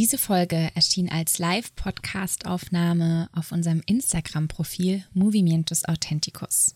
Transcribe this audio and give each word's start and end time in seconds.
Diese 0.00 0.16
Folge 0.16 0.70
erschien 0.74 1.10
als 1.10 1.36
Live-Podcast-Aufnahme 1.36 3.28
auf 3.34 3.52
unserem 3.52 3.82
Instagram-Profil 3.84 5.04
Movimientos 5.12 5.84
Authenticus. 5.84 6.74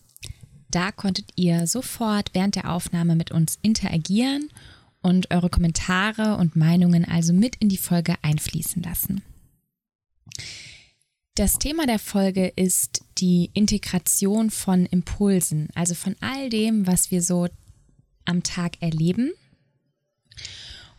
Da 0.69 0.91
konntet 0.91 1.31
ihr 1.35 1.65
sofort 1.65 2.29
während 2.33 2.53
der 2.53 2.71
Aufnahme 2.71 3.15
mit 3.15 3.31
uns 3.31 3.57
interagieren 3.63 4.51
und 5.01 5.31
eure 5.31 5.49
Kommentare 5.49 6.37
und 6.37 6.55
Meinungen 6.55 7.03
also 7.03 7.33
mit 7.33 7.55
in 7.55 7.67
die 7.67 7.77
Folge 7.77 8.13
einfließen 8.21 8.83
lassen. 8.83 9.23
Das 11.33 11.57
Thema 11.57 11.87
der 11.87 11.97
Folge 11.97 12.53
ist 12.55 13.03
die 13.17 13.49
Integration 13.55 14.51
von 14.51 14.85
Impulsen, 14.85 15.69
also 15.73 15.95
von 15.95 16.15
all 16.19 16.51
dem, 16.51 16.85
was 16.85 17.09
wir 17.09 17.23
so 17.23 17.47
am 18.25 18.43
Tag 18.43 18.83
erleben. 18.83 19.31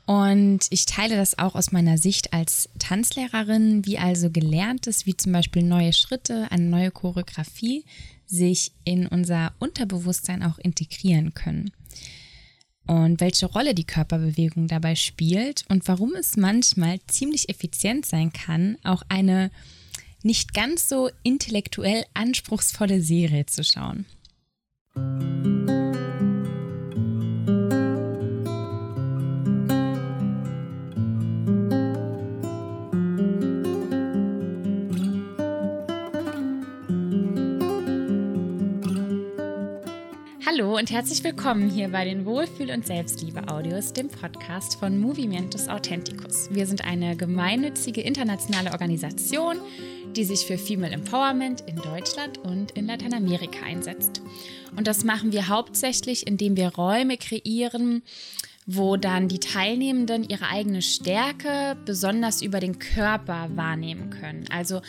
Und 0.06 0.60
ich 0.70 0.86
teile 0.86 1.16
das 1.16 1.36
auch 1.36 1.56
aus 1.56 1.72
meiner 1.72 1.98
Sicht 1.98 2.32
als 2.32 2.68
Tanzlehrerin, 2.78 3.84
wie 3.84 3.98
also 3.98 4.30
gelerntes, 4.30 5.04
wie 5.04 5.16
zum 5.16 5.32
Beispiel 5.32 5.62
neue 5.62 5.92
Schritte, 5.92 6.46
eine 6.50 6.64
neue 6.64 6.92
Choreografie 6.92 7.84
sich 8.24 8.72
in 8.84 9.06
unser 9.06 9.52
Unterbewusstsein 9.58 10.42
auch 10.44 10.58
integrieren 10.58 11.34
können. 11.34 11.72
Und 12.86 13.20
welche 13.20 13.46
Rolle 13.46 13.74
die 13.74 13.84
Körperbewegung 13.84 14.68
dabei 14.68 14.94
spielt 14.94 15.64
und 15.68 15.88
warum 15.88 16.14
es 16.14 16.36
manchmal 16.36 17.00
ziemlich 17.08 17.48
effizient 17.48 18.06
sein 18.06 18.32
kann, 18.32 18.78
auch 18.84 19.02
eine 19.08 19.50
nicht 20.22 20.54
ganz 20.54 20.88
so 20.88 21.10
intellektuell 21.24 22.04
anspruchsvolle 22.14 23.00
Serie 23.00 23.46
zu 23.46 23.64
schauen. 23.64 24.06
Hallo 40.56 40.76
und 40.76 40.90
herzlich 40.90 41.22
willkommen 41.22 41.68
hier 41.68 41.88
bei 41.88 42.06
den 42.06 42.24
Wohlfühl- 42.24 42.70
und 42.70 42.86
Selbstliebe-Audios, 42.86 43.92
dem 43.92 44.08
Podcast 44.08 44.78
von 44.78 44.98
Movimientos 44.98 45.68
Authenticus. 45.68 46.48
Wir 46.50 46.66
sind 46.66 46.82
eine 46.82 47.14
gemeinnützige 47.14 48.00
internationale 48.00 48.72
Organisation, 48.72 49.58
die 50.14 50.24
sich 50.24 50.46
für 50.46 50.56
Female 50.56 50.94
Empowerment 50.94 51.62
in 51.66 51.76
Deutschland 51.76 52.38
und 52.38 52.70
in 52.70 52.86
Lateinamerika 52.86 53.66
einsetzt. 53.66 54.22
Und 54.76 54.86
das 54.86 55.04
machen 55.04 55.32
wir 55.32 55.48
hauptsächlich, 55.48 56.26
indem 56.26 56.56
wir 56.56 56.68
Räume 56.74 57.18
kreieren, 57.18 58.02
wo 58.66 58.96
dann 58.96 59.28
die 59.28 59.38
Teilnehmenden 59.38 60.24
ihre 60.28 60.48
eigene 60.48 60.82
Stärke 60.82 61.76
besonders 61.84 62.42
über 62.42 62.58
den 62.58 62.80
Körper 62.80 63.48
wahrnehmen 63.54 64.10
können. 64.10 64.44
Also 64.50 64.82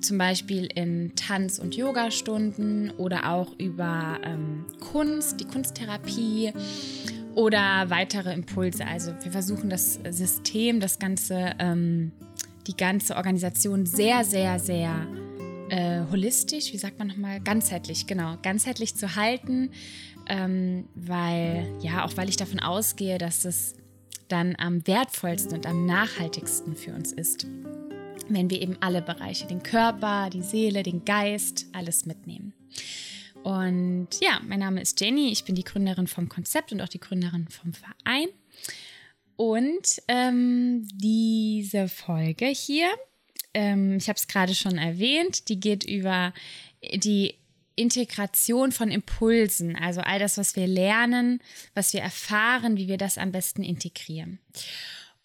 zum 0.00 0.18
Beispiel 0.18 0.68
in 0.72 1.14
Tanz- 1.16 1.58
und 1.58 1.74
Yoga-Stunden 1.74 2.92
oder 2.92 3.32
auch 3.32 3.58
über 3.58 4.20
ähm, 4.22 4.66
Kunst, 4.78 5.40
die 5.40 5.46
Kunsttherapie 5.46 6.52
oder 7.34 7.90
weitere 7.90 8.32
Impulse. 8.32 8.86
Also 8.86 9.12
wir 9.22 9.32
versuchen 9.32 9.68
das 9.68 9.98
System, 10.10 10.78
das 10.78 11.00
ganze 11.00 11.54
ähm, 11.58 12.12
die 12.66 12.76
ganze 12.76 13.16
Organisation 13.16 13.86
sehr, 13.86 14.24
sehr, 14.24 14.58
sehr 14.58 15.06
äh, 15.68 16.02
holistisch, 16.10 16.72
wie 16.72 16.78
sagt 16.78 16.98
man 16.98 17.08
nochmal, 17.08 17.40
ganzheitlich, 17.40 18.06
genau, 18.06 18.36
ganzheitlich 18.42 18.96
zu 18.96 19.16
halten, 19.16 19.70
ähm, 20.28 20.88
weil, 20.94 21.66
ja, 21.80 22.04
auch 22.04 22.16
weil 22.16 22.28
ich 22.28 22.36
davon 22.36 22.60
ausgehe, 22.60 23.18
dass 23.18 23.44
es 23.44 23.74
dann 24.28 24.54
am 24.58 24.86
wertvollsten 24.86 25.54
und 25.54 25.66
am 25.66 25.86
nachhaltigsten 25.86 26.76
für 26.76 26.92
uns 26.92 27.12
ist, 27.12 27.46
wenn 28.28 28.50
wir 28.50 28.60
eben 28.62 28.76
alle 28.80 29.02
Bereiche, 29.02 29.46
den 29.46 29.62
Körper, 29.62 30.30
die 30.30 30.42
Seele, 30.42 30.82
den 30.82 31.04
Geist, 31.04 31.66
alles 31.72 32.06
mitnehmen. 32.06 32.54
Und 33.42 34.08
ja, 34.22 34.40
mein 34.48 34.60
Name 34.60 34.80
ist 34.80 35.00
Jenny, 35.00 35.30
ich 35.30 35.44
bin 35.44 35.54
die 35.54 35.64
Gründerin 35.64 36.06
vom 36.06 36.30
Konzept 36.30 36.72
und 36.72 36.80
auch 36.80 36.88
die 36.88 37.00
Gründerin 37.00 37.48
vom 37.48 37.74
Verein. 37.74 38.28
Und 39.36 40.02
ähm, 40.08 40.88
diese 40.94 41.88
Folge 41.88 42.46
hier, 42.46 42.88
ähm, 43.52 43.98
ich 43.98 44.08
habe 44.08 44.16
es 44.16 44.28
gerade 44.28 44.54
schon 44.54 44.78
erwähnt, 44.78 45.48
die 45.48 45.60
geht 45.60 45.84
über 45.84 46.32
die 46.82 47.34
Integration 47.76 48.72
von 48.72 48.90
Impulsen, 48.90 49.76
also 49.76 50.00
all 50.00 50.18
das, 50.18 50.38
was 50.38 50.56
wir 50.56 50.66
lernen, 50.66 51.40
was 51.74 51.92
wir 51.92 52.00
erfahren, 52.00 52.76
wie 52.76 52.88
wir 52.88 52.98
das 52.98 53.18
am 53.18 53.32
besten 53.32 53.62
integrieren. 53.62 54.38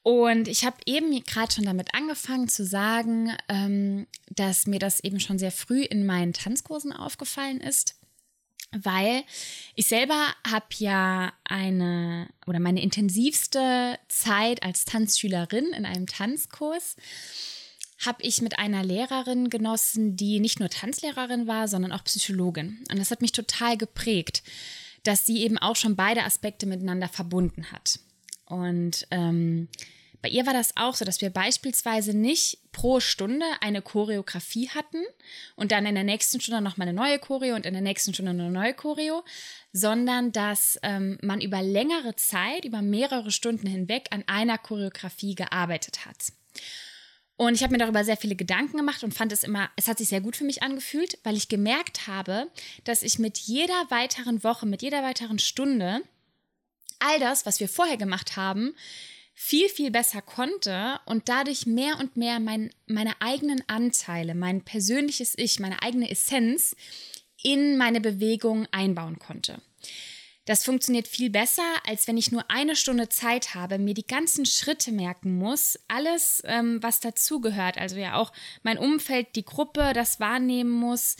Und 0.01 0.47
ich 0.47 0.65
habe 0.65 0.77
eben 0.85 1.11
gerade 1.23 1.53
schon 1.53 1.65
damit 1.65 1.93
angefangen 1.93 2.47
zu 2.47 2.65
sagen, 2.65 3.35
ähm, 3.49 4.07
dass 4.29 4.65
mir 4.65 4.79
das 4.79 5.01
eben 5.01 5.19
schon 5.19 5.37
sehr 5.37 5.51
früh 5.51 5.83
in 5.83 6.05
meinen 6.05 6.33
Tanzkursen 6.33 6.93
aufgefallen 6.93 7.61
ist 7.61 7.99
weil 8.71 9.23
ich 9.75 9.87
selber 9.87 10.27
habe 10.47 10.67
ja 10.77 11.33
eine 11.43 12.29
oder 12.45 12.59
meine 12.59 12.81
intensivste 12.81 13.97
Zeit 14.07 14.63
als 14.63 14.85
Tanzschülerin 14.85 15.73
in 15.73 15.85
einem 15.85 16.05
Tanzkurs 16.05 16.95
habe 18.05 18.23
ich 18.23 18.41
mit 18.41 18.57
einer 18.59 18.83
Lehrerin 18.83 19.49
genossen, 19.49 20.15
die 20.15 20.39
nicht 20.39 20.59
nur 20.59 20.69
Tanzlehrerin 20.69 21.47
war, 21.47 21.67
sondern 21.67 21.91
auch 21.91 22.03
Psychologin. 22.03 22.83
Und 22.89 22.99
das 22.99 23.11
hat 23.11 23.21
mich 23.21 23.33
total 23.33 23.77
geprägt, 23.77 24.41
dass 25.03 25.25
sie 25.25 25.41
eben 25.43 25.57
auch 25.57 25.75
schon 25.75 25.95
beide 25.95 26.23
Aspekte 26.23 26.65
miteinander 26.65 27.09
verbunden 27.09 27.71
hat. 27.71 27.99
Und 28.45 29.05
ähm, 29.11 29.67
bei 30.21 30.29
ihr 30.29 30.45
war 30.45 30.53
das 30.53 30.75
auch 30.75 30.95
so, 30.95 31.05
dass 31.05 31.21
wir 31.21 31.29
beispielsweise 31.29 32.13
nicht 32.13 32.59
pro 32.71 32.99
Stunde 32.99 33.45
eine 33.61 33.81
Choreografie 33.81 34.69
hatten 34.69 35.03
und 35.55 35.71
dann 35.71 35.85
in 35.85 35.95
der 35.95 36.03
nächsten 36.03 36.41
Stunde 36.41 36.61
nochmal 36.61 36.89
eine 36.89 36.97
neue 36.97 37.19
Choreo 37.19 37.55
und 37.55 37.65
in 37.65 37.73
der 37.73 37.81
nächsten 37.81 38.13
Stunde 38.13 38.31
eine 38.31 38.51
neue 38.51 38.73
Choreo, 38.73 39.23
sondern 39.71 40.31
dass 40.33 40.77
ähm, 40.83 41.17
man 41.21 41.39
über 41.39 41.61
längere 41.61 42.15
Zeit, 42.15 42.65
über 42.65 42.81
mehrere 42.81 43.31
Stunden 43.31 43.67
hinweg 43.67 44.07
an 44.11 44.23
einer 44.27 44.57
Choreografie 44.57 45.35
gearbeitet 45.35 46.05
hat. 46.05 46.33
Und 47.39 47.55
ich 47.55 47.63
habe 47.63 47.71
mir 47.71 47.77
darüber 47.77 48.03
sehr 48.03 48.17
viele 48.17 48.35
Gedanken 48.35 48.75
gemacht 48.75 49.01
und 49.01 49.13
fand 49.13 49.31
es 49.31 49.45
immer, 49.45 49.69
es 49.77 49.87
hat 49.87 49.97
sich 49.97 50.09
sehr 50.09 50.19
gut 50.19 50.35
für 50.35 50.43
mich 50.43 50.61
angefühlt, 50.61 51.17
weil 51.23 51.37
ich 51.37 51.47
gemerkt 51.47 52.05
habe, 52.05 52.49
dass 52.83 53.01
ich 53.01 53.17
mit 53.17 53.37
jeder 53.37 53.85
weiteren 53.87 54.43
Woche, 54.43 54.65
mit 54.65 54.81
jeder 54.81 55.03
weiteren 55.03 55.39
Stunde 55.39 56.01
all 56.99 57.17
das, 57.21 57.45
was 57.45 57.61
wir 57.61 57.69
vorher 57.69 57.95
gemacht 57.95 58.35
haben, 58.35 58.75
viel, 59.33 59.69
viel 59.69 59.89
besser 59.89 60.21
konnte 60.21 60.99
und 61.05 61.29
dadurch 61.29 61.65
mehr 61.65 61.97
und 61.97 62.17
mehr 62.17 62.41
mein, 62.41 62.71
meine 62.87 63.13
eigenen 63.21 63.63
Anteile, 63.69 64.35
mein 64.35 64.65
persönliches 64.65 65.33
Ich, 65.37 65.61
meine 65.61 65.81
eigene 65.81 66.09
Essenz 66.09 66.75
in 67.41 67.77
meine 67.77 68.01
Bewegung 68.01 68.67
einbauen 68.71 69.17
konnte. 69.17 69.61
Das 70.45 70.65
funktioniert 70.65 71.07
viel 71.07 71.29
besser, 71.29 71.63
als 71.85 72.07
wenn 72.07 72.17
ich 72.17 72.31
nur 72.31 72.49
eine 72.49 72.75
Stunde 72.75 73.09
Zeit 73.09 73.53
habe, 73.53 73.77
mir 73.77 73.93
die 73.93 74.07
ganzen 74.07 74.45
Schritte 74.45 74.91
merken 74.91 75.37
muss, 75.37 75.77
alles, 75.87 76.41
ähm, 76.45 76.81
was 76.81 76.99
dazugehört, 76.99 77.77
also 77.77 77.97
ja 77.97 78.15
auch 78.15 78.31
mein 78.63 78.77
Umfeld, 78.77 79.35
die 79.35 79.45
Gruppe, 79.45 79.93
das 79.93 80.19
wahrnehmen 80.19 80.71
muss, 80.71 81.17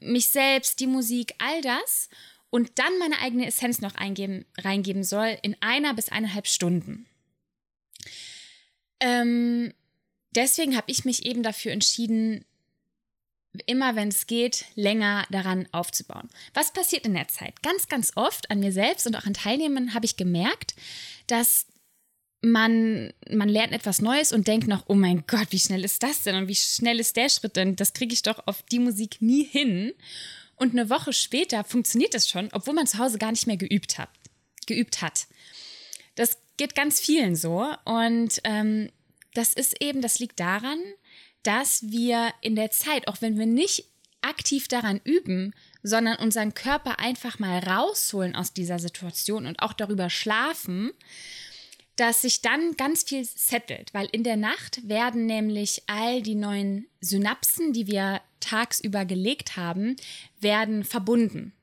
mich 0.00 0.28
selbst, 0.28 0.78
die 0.80 0.86
Musik, 0.86 1.34
all 1.38 1.60
das 1.60 2.08
und 2.50 2.78
dann 2.78 2.98
meine 2.98 3.18
eigene 3.20 3.46
Essenz 3.46 3.80
noch 3.80 3.96
eingeben, 3.96 4.46
reingeben 4.58 5.04
soll 5.04 5.36
in 5.42 5.56
einer 5.60 5.94
bis 5.94 6.08
eineinhalb 6.08 6.46
Stunden. 6.46 7.06
Ähm, 9.00 9.72
deswegen 10.30 10.76
habe 10.76 10.90
ich 10.90 11.04
mich 11.04 11.26
eben 11.26 11.42
dafür 11.42 11.72
entschieden, 11.72 12.44
immer 13.66 13.96
wenn 13.96 14.08
es 14.08 14.26
geht, 14.26 14.66
länger 14.74 15.26
daran 15.30 15.68
aufzubauen. 15.72 16.28
Was 16.54 16.72
passiert 16.72 17.06
in 17.06 17.14
der 17.14 17.28
Zeit? 17.28 17.62
Ganz, 17.62 17.88
ganz 17.88 18.12
oft 18.14 18.50
an 18.50 18.60
mir 18.60 18.72
selbst 18.72 19.06
und 19.06 19.16
auch 19.16 19.26
an 19.26 19.34
Teilnehmern 19.34 19.94
habe 19.94 20.06
ich 20.06 20.16
gemerkt, 20.16 20.74
dass 21.26 21.66
man, 22.40 23.12
man 23.30 23.48
lernt 23.48 23.72
etwas 23.72 24.00
Neues 24.00 24.32
und 24.32 24.46
denkt 24.46 24.68
noch, 24.68 24.84
oh 24.86 24.94
mein 24.94 25.24
Gott, 25.26 25.48
wie 25.50 25.58
schnell 25.58 25.84
ist 25.84 26.02
das 26.02 26.22
denn 26.22 26.36
und 26.36 26.48
wie 26.48 26.54
schnell 26.54 27.00
ist 27.00 27.16
der 27.16 27.28
Schritt 27.28 27.56
denn? 27.56 27.76
Das 27.76 27.92
kriege 27.92 28.14
ich 28.14 28.22
doch 28.22 28.46
auf 28.46 28.62
die 28.62 28.78
Musik 28.78 29.20
nie 29.20 29.44
hin. 29.44 29.92
Und 30.56 30.72
eine 30.72 30.90
Woche 30.90 31.12
später 31.12 31.64
funktioniert 31.64 32.14
es 32.14 32.28
schon, 32.28 32.48
obwohl 32.52 32.74
man 32.74 32.86
zu 32.86 32.98
Hause 32.98 33.18
gar 33.18 33.30
nicht 33.30 33.46
mehr 33.46 33.56
geübt 33.56 33.98
hat. 33.98 34.10
Geübt 34.66 35.02
hat. 35.02 35.26
Das 36.14 36.38
geht 36.56 36.74
ganz 36.74 37.00
vielen 37.00 37.36
so. 37.36 37.66
Und 37.84 38.40
ähm, 38.44 38.90
das 39.34 39.52
ist 39.52 39.80
eben, 39.80 40.02
das 40.02 40.18
liegt 40.18 40.40
daran, 40.40 40.78
dass 41.48 41.90
wir 41.90 42.34
in 42.42 42.56
der 42.56 42.70
Zeit, 42.70 43.08
auch 43.08 43.22
wenn 43.22 43.38
wir 43.38 43.46
nicht 43.46 43.86
aktiv 44.20 44.68
daran 44.68 45.00
üben, 45.02 45.54
sondern 45.82 46.18
unseren 46.18 46.52
Körper 46.52 46.98
einfach 46.98 47.38
mal 47.38 47.58
rausholen 47.60 48.36
aus 48.36 48.52
dieser 48.52 48.78
Situation 48.78 49.46
und 49.46 49.60
auch 49.60 49.72
darüber 49.72 50.10
schlafen, 50.10 50.92
dass 51.96 52.20
sich 52.20 52.42
dann 52.42 52.76
ganz 52.76 53.02
viel 53.04 53.24
settelt, 53.24 53.94
weil 53.94 54.10
in 54.12 54.24
der 54.24 54.36
Nacht 54.36 54.86
werden 54.86 55.24
nämlich 55.24 55.84
all 55.86 56.20
die 56.20 56.34
neuen 56.34 56.86
Synapsen, 57.00 57.72
die 57.72 57.86
wir 57.86 58.20
tagsüber 58.40 59.06
gelegt 59.06 59.56
haben, 59.56 59.96
werden 60.38 60.84
verbunden. 60.84 61.54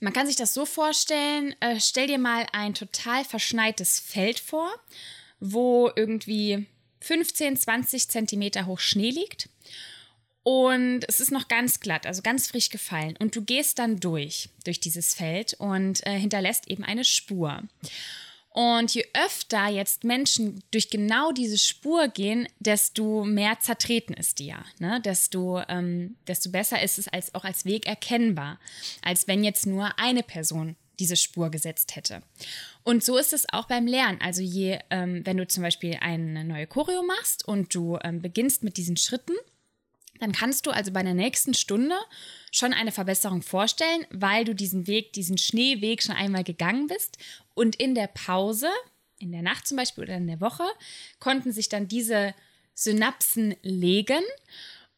Man 0.00 0.12
kann 0.12 0.26
sich 0.26 0.36
das 0.36 0.52
so 0.52 0.66
vorstellen, 0.66 1.54
äh, 1.60 1.80
stell 1.80 2.08
dir 2.08 2.18
mal 2.18 2.44
ein 2.52 2.74
total 2.74 3.24
verschneites 3.24 3.98
Feld 3.98 4.38
vor, 4.38 4.70
wo 5.40 5.90
irgendwie 5.96 6.66
15, 7.06 7.56
20 7.56 8.08
Zentimeter 8.08 8.66
hoch 8.66 8.80
Schnee 8.80 9.10
liegt. 9.10 9.48
Und 10.42 11.00
es 11.08 11.18
ist 11.18 11.32
noch 11.32 11.48
ganz 11.48 11.80
glatt, 11.80 12.06
also 12.06 12.22
ganz 12.22 12.48
frisch 12.48 12.68
gefallen. 12.68 13.16
Und 13.18 13.34
du 13.34 13.42
gehst 13.42 13.78
dann 13.80 13.98
durch, 13.98 14.48
durch 14.64 14.78
dieses 14.78 15.14
Feld 15.14 15.54
und 15.54 16.06
äh, 16.06 16.18
hinterlässt 16.18 16.68
eben 16.68 16.84
eine 16.84 17.04
Spur. 17.04 17.62
Und 18.50 18.94
je 18.94 19.04
öfter 19.12 19.68
jetzt 19.68 20.04
Menschen 20.04 20.62
durch 20.70 20.88
genau 20.88 21.30
diese 21.32 21.58
Spur 21.58 22.08
gehen, 22.08 22.48
desto 22.58 23.24
mehr 23.24 23.58
zertreten 23.60 24.14
ist 24.14 24.38
die 24.38 24.46
ja. 24.46 24.64
Ne? 24.78 25.00
Desto, 25.04 25.60
ähm, 25.68 26.16
desto 26.26 26.50
besser 26.50 26.82
ist 26.82 26.98
es 26.98 27.06
als, 27.08 27.34
auch 27.34 27.44
als 27.44 27.64
Weg 27.64 27.86
erkennbar, 27.86 28.58
als 29.02 29.28
wenn 29.28 29.44
jetzt 29.44 29.66
nur 29.66 29.98
eine 29.98 30.22
Person 30.22 30.76
diese 30.98 31.16
Spur 31.16 31.50
gesetzt 31.50 31.96
hätte. 31.96 32.22
Und 32.82 33.04
so 33.04 33.16
ist 33.16 33.32
es 33.32 33.46
auch 33.52 33.66
beim 33.66 33.86
Lernen. 33.86 34.20
Also 34.20 34.42
je, 34.42 34.78
ähm, 34.90 35.24
wenn 35.24 35.36
du 35.36 35.46
zum 35.46 35.62
Beispiel 35.62 35.98
eine 36.00 36.44
neue 36.44 36.66
Choreo 36.66 37.02
machst 37.02 37.46
und 37.46 37.74
du 37.74 37.98
ähm, 38.02 38.20
beginnst 38.20 38.64
mit 38.64 38.76
diesen 38.76 38.96
Schritten, 38.96 39.34
dann 40.20 40.32
kannst 40.32 40.66
du 40.66 40.70
also 40.70 40.92
bei 40.92 41.02
der 41.02 41.14
nächsten 41.14 41.54
Stunde 41.54 41.94
schon 42.50 42.72
eine 42.72 42.92
Verbesserung 42.92 43.42
vorstellen, 43.42 44.06
weil 44.10 44.44
du 44.44 44.54
diesen 44.54 44.86
Weg, 44.86 45.12
diesen 45.12 45.38
Schneeweg 45.38 46.02
schon 46.02 46.16
einmal 46.16 46.44
gegangen 46.44 46.86
bist. 46.86 47.18
Und 47.54 47.76
in 47.76 47.94
der 47.94 48.06
Pause, 48.06 48.68
in 49.18 49.32
der 49.32 49.42
Nacht 49.42 49.66
zum 49.66 49.76
Beispiel 49.76 50.04
oder 50.04 50.16
in 50.16 50.26
der 50.26 50.40
Woche, 50.40 50.64
konnten 51.18 51.52
sich 51.52 51.68
dann 51.68 51.88
diese 51.88 52.34
Synapsen 52.74 53.56
legen 53.62 54.22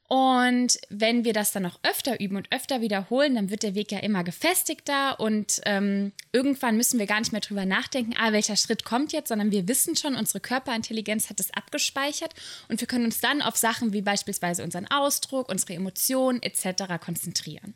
und 0.09 0.81
wenn 0.89 1.27
wir 1.27 1.35
das 1.35 1.53
dann 1.53 1.65
noch 1.65 1.79
öfter 1.83 2.19
üben 2.19 2.37
und 2.37 2.51
öfter 2.51 2.81
wiederholen, 2.81 3.35
dann 3.35 3.51
wird 3.51 3.63
der 3.63 3.75
Weg 3.75 3.93
ja 3.93 3.99
immer 3.99 4.25
gefestigter 4.25 5.21
und 5.21 5.61
ähm, 5.67 6.13
irgendwann 6.33 6.79
müssen 6.79 6.99
wir 6.99 7.07
gar 7.07 7.19
nicht 7.19 7.33
mehr 7.33 7.43
drüber 7.43 7.67
nachdenken, 7.67 8.15
ah, 8.19 8.33
welcher 8.33 8.57
Schritt 8.57 8.87
kommt 8.87 9.13
jetzt, 9.13 9.29
sondern 9.29 9.51
wir 9.51 9.69
wissen 9.69 9.97
schon, 9.97 10.17
unsere 10.17 10.41
Körperintelligenz 10.41 11.29
hat 11.29 11.41
es 11.41 11.53
abgespeichert 11.53 12.35
und 12.69 12.81
wir 12.81 12.89
können 12.89 13.05
uns 13.05 13.21
dann 13.21 13.43
auf 13.43 13.57
Sachen 13.57 13.93
wie 13.93 14.01
beispielsweise 14.01 14.65
unseren 14.65 14.87
Ausdruck, 14.91 15.51
unsere 15.51 15.75
Emotionen 15.75 16.43
etc. 16.43 16.85
konzentrieren. 17.05 17.75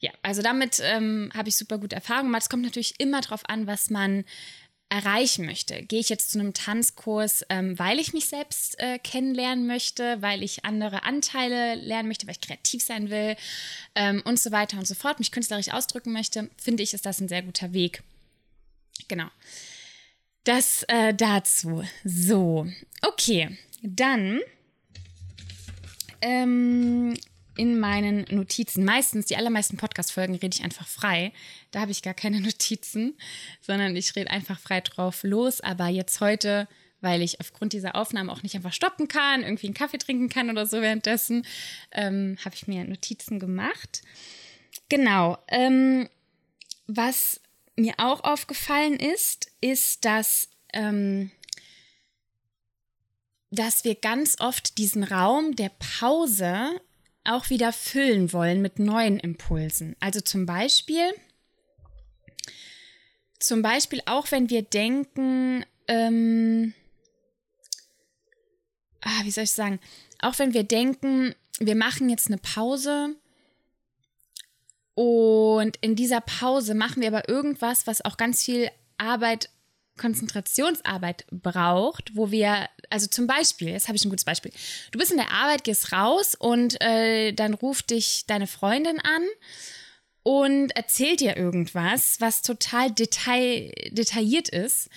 Ja, 0.00 0.10
also 0.22 0.42
damit 0.42 0.80
ähm, 0.82 1.30
habe 1.36 1.48
ich 1.50 1.56
super 1.56 1.78
gute 1.78 1.94
Erfahrungen 1.96 2.28
gemacht. 2.28 2.42
Es 2.42 2.48
kommt 2.48 2.64
natürlich 2.64 2.98
immer 2.98 3.20
darauf 3.20 3.48
an, 3.48 3.68
was 3.68 3.90
man 3.90 4.24
erreichen 4.88 5.44
möchte. 5.44 5.82
Gehe 5.82 6.00
ich 6.00 6.08
jetzt 6.08 6.30
zu 6.30 6.38
einem 6.38 6.54
Tanzkurs, 6.54 7.44
ähm, 7.50 7.78
weil 7.78 7.98
ich 7.98 8.14
mich 8.14 8.26
selbst 8.26 8.78
äh, 8.78 8.98
kennenlernen 8.98 9.66
möchte, 9.66 10.22
weil 10.22 10.42
ich 10.42 10.64
andere 10.64 11.02
Anteile 11.02 11.74
lernen 11.74 12.08
möchte, 12.08 12.26
weil 12.26 12.34
ich 12.34 12.40
kreativ 12.40 12.82
sein 12.82 13.10
will 13.10 13.36
ähm, 13.94 14.22
und 14.24 14.38
so 14.38 14.50
weiter 14.50 14.78
und 14.78 14.86
so 14.86 14.94
fort, 14.94 15.18
mich 15.18 15.30
künstlerisch 15.30 15.68
ausdrücken 15.68 16.12
möchte, 16.12 16.50
finde 16.56 16.82
ich, 16.82 16.94
ist 16.94 17.04
das 17.04 17.20
ein 17.20 17.28
sehr 17.28 17.42
guter 17.42 17.72
Weg. 17.72 18.02
Genau. 19.08 19.28
Das 20.44 20.84
äh, 20.84 21.12
dazu. 21.12 21.84
So, 22.04 22.66
okay. 23.02 23.58
Dann 23.82 24.40
ähm, 26.20 27.14
in 27.58 27.78
meinen 27.80 28.24
Notizen. 28.30 28.84
Meistens, 28.84 29.26
die 29.26 29.36
allermeisten 29.36 29.76
Podcast-Folgen 29.76 30.36
rede 30.36 30.56
ich 30.56 30.64
einfach 30.64 30.86
frei. 30.86 31.32
Da 31.70 31.80
habe 31.80 31.90
ich 31.90 32.02
gar 32.02 32.14
keine 32.14 32.40
Notizen, 32.42 33.18
sondern 33.60 33.94
ich 33.96 34.14
rede 34.16 34.30
einfach 34.30 34.58
frei 34.58 34.80
drauf 34.80 35.22
los. 35.24 35.60
Aber 35.60 35.88
jetzt 35.88 36.20
heute, 36.20 36.68
weil 37.00 37.20
ich 37.20 37.40
aufgrund 37.40 37.72
dieser 37.72 37.96
Aufnahme 37.96 38.32
auch 38.32 38.42
nicht 38.42 38.54
einfach 38.54 38.72
stoppen 38.72 39.08
kann, 39.08 39.42
irgendwie 39.42 39.66
einen 39.66 39.74
Kaffee 39.74 39.98
trinken 39.98 40.28
kann 40.28 40.50
oder 40.50 40.66
so 40.66 40.80
währenddessen, 40.80 41.44
ähm, 41.92 42.38
habe 42.44 42.54
ich 42.54 42.68
mir 42.68 42.84
Notizen 42.84 43.38
gemacht. 43.38 44.02
Genau. 44.88 45.36
Ähm, 45.48 46.08
was 46.86 47.40
mir 47.76 47.94
auch 47.98 48.24
aufgefallen 48.24 48.96
ist, 48.98 49.50
ist, 49.60 50.04
dass 50.04 50.48
ähm, 50.72 51.30
dass 53.50 53.84
wir 53.84 53.94
ganz 53.94 54.36
oft 54.40 54.78
diesen 54.78 55.04
Raum 55.04 55.56
der 55.56 55.70
Pause 55.98 56.80
auch 57.28 57.50
wieder 57.50 57.72
füllen 57.72 58.32
wollen 58.32 58.62
mit 58.62 58.78
neuen 58.78 59.18
Impulsen. 59.18 59.94
Also 60.00 60.20
zum 60.20 60.46
Beispiel, 60.46 61.12
zum 63.38 63.62
Beispiel 63.62 64.00
auch 64.06 64.30
wenn 64.30 64.48
wir 64.50 64.62
denken, 64.62 65.64
ähm, 65.86 66.72
ah, 69.02 69.24
wie 69.24 69.30
soll 69.30 69.44
ich 69.44 69.52
sagen, 69.52 69.78
auch 70.20 70.38
wenn 70.38 70.54
wir 70.54 70.64
denken, 70.64 71.34
wir 71.60 71.76
machen 71.76 72.08
jetzt 72.08 72.28
eine 72.28 72.38
Pause 72.38 73.14
und 74.94 75.76
in 75.80 75.96
dieser 75.96 76.20
Pause 76.20 76.74
machen 76.74 77.02
wir 77.02 77.08
aber 77.08 77.28
irgendwas, 77.28 77.86
was 77.86 78.04
auch 78.04 78.16
ganz 78.16 78.44
viel 78.44 78.70
Arbeit 78.96 79.50
Konzentrationsarbeit 79.98 81.26
braucht, 81.30 82.16
wo 82.16 82.30
wir, 82.30 82.68
also 82.88 83.06
zum 83.06 83.26
Beispiel, 83.26 83.68
jetzt 83.68 83.88
habe 83.88 83.96
ich 83.96 84.04
ein 84.04 84.10
gutes 84.10 84.24
Beispiel. 84.24 84.52
Du 84.90 84.98
bist 84.98 85.10
in 85.10 85.18
der 85.18 85.32
Arbeit, 85.32 85.64
gehst 85.64 85.92
raus 85.92 86.34
und 86.34 86.80
äh, 86.80 87.32
dann 87.32 87.54
ruft 87.54 87.90
dich 87.90 88.24
deine 88.26 88.46
Freundin 88.46 88.98
an 89.00 89.22
und 90.22 90.70
erzählt 90.76 91.20
dir 91.20 91.36
irgendwas, 91.36 92.20
was 92.20 92.42
total 92.42 92.90
detail, 92.90 93.72
detailliert 93.90 94.48
ist. 94.48 94.88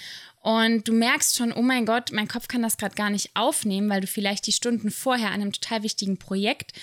Und 0.41 0.87
du 0.87 0.93
merkst 0.93 1.37
schon, 1.37 1.53
oh 1.53 1.61
mein 1.61 1.85
Gott, 1.85 2.11
mein 2.11 2.27
Kopf 2.27 2.47
kann 2.47 2.63
das 2.63 2.77
gerade 2.77 2.95
gar 2.95 3.09
nicht 3.11 3.29
aufnehmen, 3.35 3.89
weil 3.89 4.01
du 4.01 4.07
vielleicht 4.07 4.47
die 4.47 4.51
Stunden 4.51 4.89
vorher 4.89 5.27
an 5.27 5.41
einem 5.41 5.53
total 5.53 5.83
wichtigen 5.83 6.17
Projekt 6.17 6.73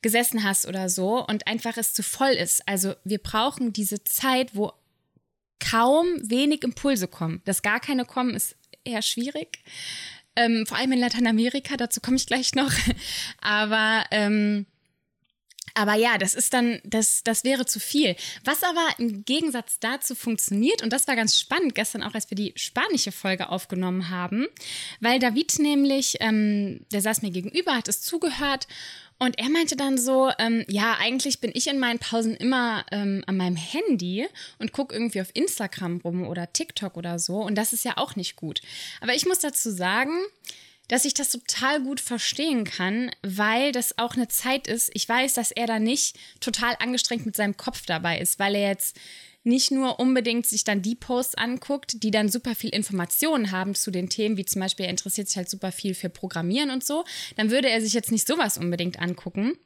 gesessen 0.00 0.42
hast 0.42 0.66
oder 0.66 0.88
so 0.88 1.24
und 1.24 1.46
einfach 1.46 1.76
es 1.76 1.94
zu 1.94 2.02
voll 2.02 2.32
ist. 2.32 2.66
Also 2.66 2.94
wir 3.04 3.18
brauchen 3.18 3.72
diese 3.72 4.02
Zeit, 4.02 4.54
wo 4.54 4.72
kaum 5.70 6.06
wenig 6.22 6.62
Impulse 6.62 7.08
kommen. 7.08 7.40
Dass 7.44 7.62
gar 7.62 7.80
keine 7.80 8.04
kommen, 8.04 8.34
ist 8.34 8.56
eher 8.84 9.02
schwierig. 9.02 9.60
Ähm, 10.34 10.66
vor 10.66 10.78
allem 10.78 10.92
in 10.92 11.00
Lateinamerika, 11.00 11.76
dazu 11.76 12.00
komme 12.00 12.16
ich 12.16 12.26
gleich 12.26 12.54
noch. 12.54 12.72
Aber 13.40 14.04
ähm, 14.10 14.66
aber 15.74 15.94
ja, 15.94 16.18
das 16.18 16.34
ist 16.34 16.52
dann, 16.52 16.80
das, 16.84 17.22
das 17.22 17.44
wäre 17.44 17.64
zu 17.64 17.80
viel. 17.80 18.14
Was 18.44 18.62
aber 18.62 18.86
im 18.98 19.24
Gegensatz 19.24 19.78
dazu 19.80 20.14
funktioniert, 20.14 20.82
und 20.82 20.92
das 20.92 21.08
war 21.08 21.16
ganz 21.16 21.38
spannend 21.38 21.74
gestern 21.74 22.02
auch, 22.02 22.14
als 22.14 22.30
wir 22.30 22.34
die 22.34 22.52
spanische 22.56 23.12
Folge 23.12 23.48
aufgenommen 23.48 24.10
haben, 24.10 24.46
weil 25.00 25.18
David 25.18 25.58
nämlich, 25.58 26.16
ähm, 26.20 26.84
der 26.92 27.00
saß 27.00 27.22
mir 27.22 27.30
gegenüber, 27.30 27.74
hat 27.74 27.88
es 27.88 28.02
zugehört 28.02 28.66
und 29.22 29.38
er 29.38 29.50
meinte 29.50 29.76
dann 29.76 29.98
so, 29.98 30.32
ähm, 30.40 30.64
ja, 30.66 30.96
eigentlich 30.98 31.38
bin 31.38 31.52
ich 31.54 31.68
in 31.68 31.78
meinen 31.78 32.00
Pausen 32.00 32.34
immer 32.34 32.84
ähm, 32.90 33.22
an 33.28 33.36
meinem 33.36 33.54
Handy 33.54 34.26
und 34.58 34.72
gucke 34.72 34.92
irgendwie 34.92 35.20
auf 35.20 35.30
Instagram 35.34 36.00
rum 36.02 36.26
oder 36.26 36.52
TikTok 36.52 36.96
oder 36.96 37.20
so. 37.20 37.36
Und 37.36 37.54
das 37.54 37.72
ist 37.72 37.84
ja 37.84 37.98
auch 37.98 38.16
nicht 38.16 38.34
gut. 38.34 38.62
Aber 39.00 39.14
ich 39.14 39.24
muss 39.24 39.38
dazu 39.38 39.70
sagen, 39.70 40.10
dass 40.88 41.04
ich 41.04 41.14
das 41.14 41.30
total 41.30 41.80
gut 41.80 42.00
verstehen 42.00 42.64
kann, 42.64 43.12
weil 43.22 43.70
das 43.70 43.96
auch 43.96 44.14
eine 44.16 44.26
Zeit 44.26 44.66
ist. 44.66 44.90
Ich 44.92 45.08
weiß, 45.08 45.34
dass 45.34 45.52
er 45.52 45.68
da 45.68 45.78
nicht 45.78 46.18
total 46.40 46.74
angestrengt 46.80 47.24
mit 47.24 47.36
seinem 47.36 47.56
Kopf 47.56 47.86
dabei 47.86 48.18
ist, 48.18 48.40
weil 48.40 48.56
er 48.56 48.70
jetzt 48.70 48.98
nicht 49.44 49.70
nur 49.70 49.98
unbedingt 49.98 50.46
sich 50.46 50.64
dann 50.64 50.82
die 50.82 50.94
Posts 50.94 51.36
anguckt, 51.36 52.02
die 52.02 52.10
dann 52.10 52.28
super 52.28 52.54
viel 52.54 52.70
Informationen 52.70 53.50
haben 53.50 53.74
zu 53.74 53.90
den 53.90 54.08
Themen, 54.08 54.36
wie 54.36 54.44
zum 54.44 54.60
Beispiel 54.60 54.86
er 54.86 54.90
interessiert 54.90 55.28
sich 55.28 55.36
halt 55.36 55.50
super 55.50 55.72
viel 55.72 55.94
für 55.94 56.08
Programmieren 56.08 56.70
und 56.70 56.84
so, 56.84 57.04
dann 57.36 57.50
würde 57.50 57.68
er 57.68 57.80
sich 57.80 57.92
jetzt 57.92 58.12
nicht 58.12 58.26
sowas 58.26 58.58
unbedingt 58.58 59.00
angucken 59.00 59.56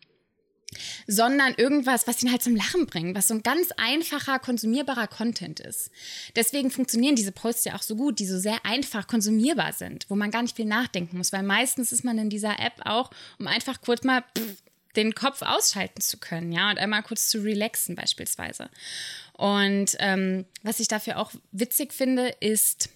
sondern 1.07 1.55
irgendwas, 1.57 2.07
was 2.07 2.23
ihn 2.23 2.31
halt 2.31 2.43
zum 2.43 2.57
Lachen 2.57 2.87
bringt, 2.87 3.17
was 3.17 3.29
so 3.29 3.35
ein 3.35 3.43
ganz 3.43 3.71
einfacher, 3.77 4.39
konsumierbarer 4.39 5.07
Content 5.07 5.61
ist. 5.61 5.91
Deswegen 6.35 6.71
funktionieren 6.71 7.17
diese 7.17 7.33
Posts 7.33 7.67
ja 7.67 7.77
auch 7.77 7.83
so 7.83 7.97
gut, 7.97 8.19
die 8.19 8.27
so 8.27 8.39
sehr 8.39 8.65
einfach 8.65 9.07
konsumierbar 9.07 9.73
sind, 9.73 10.07
wo 10.09 10.17
man 10.17 10.31
gar 10.31 10.43
nicht 10.43 10.57
viel 10.57 10.67
nachdenken 10.67 11.19
muss, 11.19 11.33
weil 11.33 11.43
meistens 11.43 11.93
ist 11.93 12.05
man 12.05 12.19
in 12.19 12.31
dieser 12.31 12.59
App 12.59 12.81
auch, 12.85 13.11
um 13.39 13.47
einfach 13.47 13.81
kurz 13.81 14.03
mal 14.03 14.25
pff, 14.37 14.63
den 14.97 15.15
Kopf 15.15 15.43
ausschalten 15.43 16.01
zu 16.01 16.17
können, 16.17 16.53
ja, 16.53 16.71
und 16.71 16.79
einmal 16.79 17.03
kurz 17.03 17.29
zu 17.29 17.43
relaxen 17.43 17.95
beispielsweise. 17.95 18.71
Und 19.37 19.97
ähm, 19.99 20.47
was 20.63 20.81
ich 20.81 20.89
dafür 20.89 21.19
auch 21.19 21.31
witzig 21.53 21.93
finde, 21.93 22.29
ist, 22.41 22.89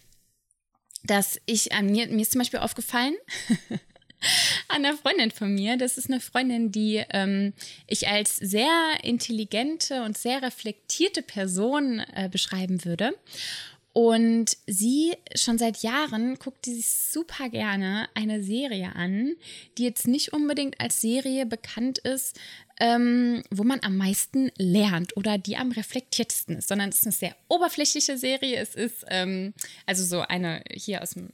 dass 1.04 1.38
ich 1.46 1.72
an 1.72 1.86
mir, 1.86 2.08
mir 2.08 2.22
ist 2.22 2.32
zum 2.32 2.40
Beispiel 2.40 2.60
aufgefallen, 2.60 3.14
an 4.68 4.84
einer 4.84 4.96
Freundin 4.96 5.30
von 5.30 5.54
mir. 5.54 5.76
Das 5.76 5.98
ist 5.98 6.10
eine 6.10 6.20
Freundin, 6.20 6.72
die 6.72 7.04
ähm, 7.10 7.52
ich 7.86 8.08
als 8.08 8.36
sehr 8.36 8.70
intelligente 9.02 10.02
und 10.02 10.16
sehr 10.16 10.42
reflektierte 10.42 11.22
Person 11.22 12.00
äh, 12.14 12.28
beschreiben 12.30 12.84
würde. 12.84 13.14
Und 13.92 14.56
sie 14.66 15.16
schon 15.34 15.58
seit 15.58 15.82
Jahren 15.82 16.38
guckt 16.38 16.64
sie 16.64 16.74
sich 16.74 16.92
super 16.92 17.48
gerne 17.48 18.08
eine 18.14 18.42
Serie 18.42 18.94
an, 18.94 19.34
die 19.76 19.84
jetzt 19.84 20.06
nicht 20.06 20.32
unbedingt 20.32 20.80
als 20.80 21.00
Serie 21.00 21.44
bekannt 21.44 21.98
ist, 21.98 22.38
ähm, 22.80 23.42
wo 23.50 23.62
man 23.62 23.80
am 23.82 23.96
meisten 23.96 24.50
lernt 24.56 25.16
oder 25.16 25.38
die 25.38 25.56
am 25.56 25.70
reflektiertesten 25.70 26.56
ist, 26.56 26.68
sondern 26.68 26.88
es 26.88 26.98
ist 26.98 27.06
eine 27.06 27.12
sehr 27.12 27.36
oberflächliche 27.48 28.16
Serie. 28.18 28.58
Es 28.58 28.74
ist 28.74 29.04
ähm, 29.08 29.54
also 29.86 30.04
so 30.04 30.22
eine 30.22 30.62
hier 30.72 31.02
aus 31.02 31.10
dem 31.10 31.30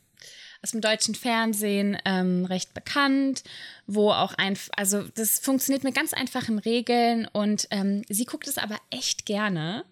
aus 0.63 0.73
dem 0.73 0.81
deutschen 0.81 1.15
Fernsehen 1.15 1.97
ähm, 2.05 2.45
recht 2.45 2.75
bekannt, 2.75 3.45
wo 3.87 4.11
auch 4.11 4.35
ein, 4.35 4.59
also 4.75 5.03
das 5.15 5.39
funktioniert 5.39 5.85
mit 5.85 5.95
ganz 5.95 6.13
einfachen 6.13 6.59
Regeln 6.59 7.29
und 7.33 7.69
ähm, 7.71 8.03
sie 8.09 8.25
guckt 8.25 8.49
es 8.49 8.59
aber 8.59 8.77
echt 8.91 9.27
gerne, 9.27 9.85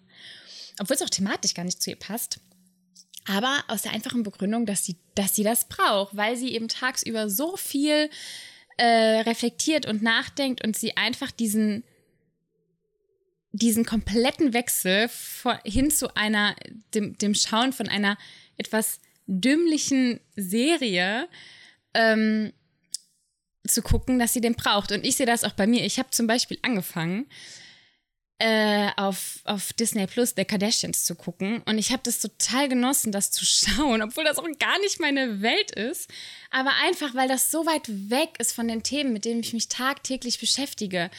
obwohl 0.79 0.95
es 0.95 1.01
auch 1.01 1.09
thematisch 1.09 1.53
gar 1.53 1.63
nicht 1.63 1.81
zu 1.81 1.91
ihr 1.91 1.95
passt. 1.95 2.39
Aber 3.27 3.63
aus 3.67 3.83
der 3.83 3.93
einfachen 3.93 4.23
Begründung, 4.23 4.65
dass 4.65 4.83
sie, 4.83 4.97
dass 5.15 5.35
sie 5.35 5.43
das 5.43 5.65
braucht, 5.65 6.15
weil 6.17 6.35
sie 6.35 6.53
eben 6.53 6.67
tagsüber 6.67 7.29
so 7.29 7.55
viel 7.57 8.09
äh, 8.77 9.21
reflektiert 9.21 9.85
und 9.85 10.01
nachdenkt 10.01 10.63
und 10.63 10.75
sie 10.75 10.97
einfach 10.97 11.31
diesen, 11.31 11.83
diesen 13.51 13.85
kompletten 13.85 14.53
Wechsel 14.53 15.07
vor, 15.09 15.59
hin 15.63 15.91
zu 15.91 16.15
einer, 16.15 16.55
dem, 16.93 17.17
dem 17.17 17.33
Schauen 17.33 17.73
von 17.73 17.87
einer 17.87 18.17
etwas 18.57 18.99
dümmlichen 19.27 20.19
Serie 20.35 21.27
ähm, 21.93 22.53
zu 23.67 23.81
gucken, 23.81 24.19
dass 24.19 24.33
sie 24.33 24.41
den 24.41 24.55
braucht. 24.55 24.91
Und 24.91 25.05
ich 25.05 25.15
sehe 25.15 25.25
das 25.25 25.43
auch 25.43 25.53
bei 25.53 25.67
mir. 25.67 25.85
Ich 25.85 25.97
habe 25.97 26.11
zum 26.11 26.27
Beispiel 26.27 26.59
angefangen, 26.61 27.27
äh, 28.39 28.89
auf, 28.97 29.39
auf 29.45 29.71
Disney 29.73 30.07
Plus 30.07 30.33
The 30.35 30.43
Kardashians 30.43 31.05
zu 31.05 31.15
gucken. 31.15 31.61
Und 31.65 31.77
ich 31.77 31.91
habe 31.91 32.03
das 32.03 32.19
total 32.19 32.67
genossen, 32.67 33.11
das 33.11 33.31
zu 33.31 33.45
schauen, 33.45 34.01
obwohl 34.01 34.23
das 34.23 34.37
auch 34.37 34.47
gar 34.59 34.79
nicht 34.79 34.99
meine 34.99 35.41
Welt 35.41 35.71
ist. 35.71 36.09
Aber 36.51 36.71
einfach, 36.83 37.15
weil 37.15 37.27
das 37.27 37.51
so 37.51 37.65
weit 37.65 37.87
weg 37.87 38.31
ist 38.39 38.53
von 38.53 38.67
den 38.67 38.83
Themen, 38.83 39.13
mit 39.13 39.25
denen 39.25 39.39
ich 39.39 39.53
mich 39.53 39.69
tagtäglich 39.69 40.39
beschäftige. 40.39 41.09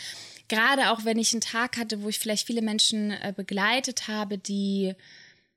Gerade 0.49 0.91
auch 0.91 1.05
wenn 1.05 1.19
ich 1.19 1.33
einen 1.33 1.41
Tag 1.41 1.77
hatte, 1.77 2.03
wo 2.03 2.09
ich 2.09 2.19
vielleicht 2.19 2.47
viele 2.47 2.63
Menschen 2.63 3.11
äh, 3.11 3.33
begleitet 3.35 4.09
habe, 4.09 4.39
die 4.39 4.95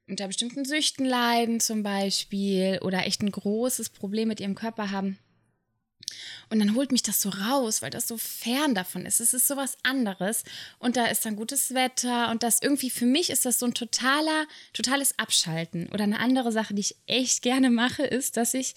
unter 0.07 0.27
bestimmten 0.27 0.65
Süchten 0.65 1.05
leiden 1.05 1.59
zum 1.59 1.83
Beispiel 1.83 2.79
oder 2.81 3.05
echt 3.05 3.21
ein 3.21 3.31
großes 3.31 3.89
Problem 3.89 4.29
mit 4.29 4.39
ihrem 4.39 4.55
Körper 4.55 4.89
haben 4.89 5.19
und 6.49 6.59
dann 6.59 6.75
holt 6.75 6.91
mich 6.91 7.03
das 7.03 7.21
so 7.21 7.29
raus, 7.29 7.81
weil 7.81 7.89
das 7.89 8.07
so 8.07 8.17
fern 8.17 8.75
davon 8.75 9.05
ist. 9.05 9.19
Es 9.19 9.33
ist 9.33 9.47
sowas 9.47 9.77
anderes. 9.83 10.43
Und 10.79 10.97
da 10.97 11.05
ist 11.05 11.25
dann 11.25 11.35
gutes 11.35 11.73
Wetter. 11.73 12.29
Und 12.31 12.43
das 12.43 12.61
irgendwie 12.61 12.89
für 12.89 13.05
mich 13.05 13.29
ist 13.29 13.45
das 13.45 13.59
so 13.59 13.65
ein 13.65 13.73
totaler, 13.73 14.47
totales 14.73 15.17
Abschalten. 15.19 15.89
Oder 15.89 16.03
eine 16.03 16.19
andere 16.19 16.51
Sache, 16.51 16.73
die 16.73 16.81
ich 16.81 16.95
echt 17.07 17.41
gerne 17.41 17.69
mache, 17.69 18.03
ist, 18.03 18.37
dass 18.37 18.53
ich 18.53 18.75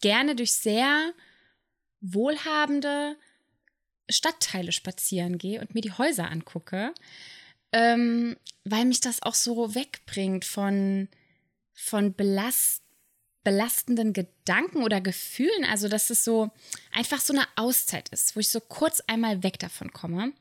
gerne 0.00 0.36
durch 0.36 0.52
sehr 0.52 1.12
wohlhabende 2.00 3.16
Stadtteile 4.08 4.72
spazieren 4.72 5.38
gehe 5.38 5.60
und 5.60 5.74
mir 5.74 5.80
die 5.80 5.92
Häuser 5.92 6.30
angucke. 6.30 6.92
Ähm, 7.72 8.36
weil 8.64 8.84
mich 8.84 9.00
das 9.00 9.22
auch 9.22 9.34
so 9.34 9.74
wegbringt 9.74 10.44
von, 10.44 11.08
von 11.72 12.14
Belast 12.14 12.85
belastenden 13.46 14.12
Gedanken 14.12 14.82
oder 14.82 15.00
Gefühlen. 15.00 15.64
Also, 15.70 15.86
dass 15.86 16.10
es 16.10 16.24
so 16.24 16.50
einfach 16.90 17.20
so 17.20 17.32
eine 17.32 17.46
Auszeit 17.54 18.08
ist, 18.08 18.34
wo 18.34 18.40
ich 18.40 18.48
so 18.48 18.58
kurz 18.58 19.00
einmal 19.06 19.44
weg 19.44 19.60
davon 19.60 19.92
komme. 19.92 20.32